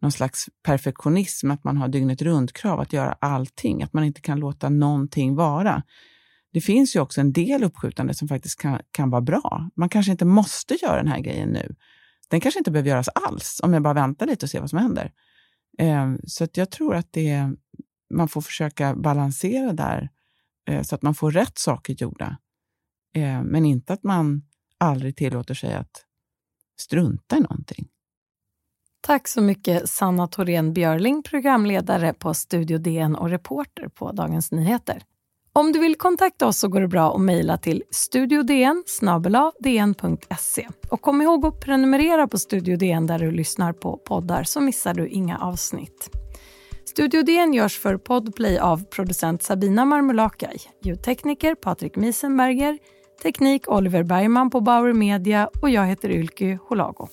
någon 0.01 0.11
slags 0.11 0.49
perfektionism, 0.63 1.51
att 1.51 1.63
man 1.63 1.77
har 1.77 1.87
dygnet 1.87 2.21
runt-krav 2.21 2.79
att 2.79 2.93
göra 2.93 3.17
allting, 3.21 3.83
att 3.83 3.93
man 3.93 4.03
inte 4.03 4.21
kan 4.21 4.39
låta 4.39 4.69
någonting 4.69 5.35
vara. 5.35 5.83
Det 6.53 6.61
finns 6.61 6.95
ju 6.95 6.99
också 6.99 7.21
en 7.21 7.33
del 7.33 7.63
uppskjutande 7.63 8.13
som 8.13 8.27
faktiskt 8.27 8.61
kan, 8.61 8.79
kan 8.91 9.09
vara 9.09 9.21
bra. 9.21 9.69
Man 9.75 9.89
kanske 9.89 10.11
inte 10.11 10.25
måste 10.25 10.77
göra 10.81 10.97
den 10.97 11.07
här 11.07 11.19
grejen 11.19 11.49
nu. 11.49 11.75
Den 12.29 12.41
kanske 12.41 12.59
inte 12.59 12.71
behöver 12.71 12.89
göras 12.89 13.07
alls, 13.07 13.59
om 13.63 13.73
jag 13.73 13.83
bara 13.83 13.93
väntar 13.93 14.25
lite 14.25 14.45
och 14.45 14.49
ser 14.49 14.59
vad 14.59 14.69
som 14.69 14.79
händer. 14.79 15.11
Eh, 15.77 16.13
så 16.27 16.43
att 16.43 16.57
jag 16.57 16.71
tror 16.71 16.95
att 16.95 17.07
det, 17.11 17.49
man 18.13 18.27
får 18.27 18.41
försöka 18.41 18.95
balansera 18.95 19.73
där, 19.73 20.09
eh, 20.69 20.81
så 20.81 20.95
att 20.95 21.01
man 21.01 21.15
får 21.15 21.31
rätt 21.31 21.57
saker 21.57 21.93
gjorda. 21.93 22.37
Eh, 23.15 23.43
men 23.43 23.65
inte 23.65 23.93
att 23.93 24.03
man 24.03 24.41
aldrig 24.77 25.15
tillåter 25.15 25.53
sig 25.53 25.73
att 25.73 26.05
strunta 26.79 27.37
i 27.37 27.39
någonting. 27.39 27.87
Tack 29.01 29.27
så 29.27 29.41
mycket 29.41 29.89
Sanna 29.89 30.27
Thorén 30.27 30.73
Björling, 30.73 31.23
programledare 31.23 32.13
på 32.13 32.33
Studio 32.33 32.77
DN 32.77 33.15
och 33.15 33.29
reporter 33.29 33.87
på 33.87 34.11
Dagens 34.11 34.51
Nyheter. 34.51 35.03
Om 35.53 35.71
du 35.71 35.79
vill 35.79 35.95
kontakta 35.95 36.47
oss 36.47 36.59
så 36.59 36.67
går 36.67 36.81
det 36.81 36.87
bra 36.87 37.15
att 37.15 37.21
mejla 37.21 37.57
till 37.57 37.83
studiodn 37.91 38.83
dn.se. 39.59 40.67
Och 40.89 41.01
kom 41.01 41.21
ihåg 41.21 41.45
att 41.45 41.59
prenumerera 41.59 42.27
på 42.27 42.37
Studio 42.37 42.77
DN 42.77 43.07
där 43.07 43.19
du 43.19 43.31
lyssnar 43.31 43.73
på 43.73 43.97
poddar 43.97 44.43
så 44.43 44.61
missar 44.61 44.93
du 44.93 45.07
inga 45.07 45.37
avsnitt. 45.37 46.09
Studio 46.85 47.23
DN 47.23 47.53
görs 47.53 47.77
för 47.77 47.97
Podplay 47.97 48.59
av 48.59 48.83
producent 48.83 49.43
Sabina 49.43 49.85
Marmulakai, 49.85 50.57
ljudtekniker 50.83 51.55
Patrik 51.55 51.95
Miesenberger, 51.95 52.79
teknik 53.21 53.71
Oliver 53.71 54.03
Bergman 54.03 54.49
på 54.49 54.61
Bauer 54.61 54.93
Media 54.93 55.49
och 55.61 55.69
jag 55.69 55.85
heter 55.85 56.09
Ylke 56.09 56.59
Holago. 56.67 57.07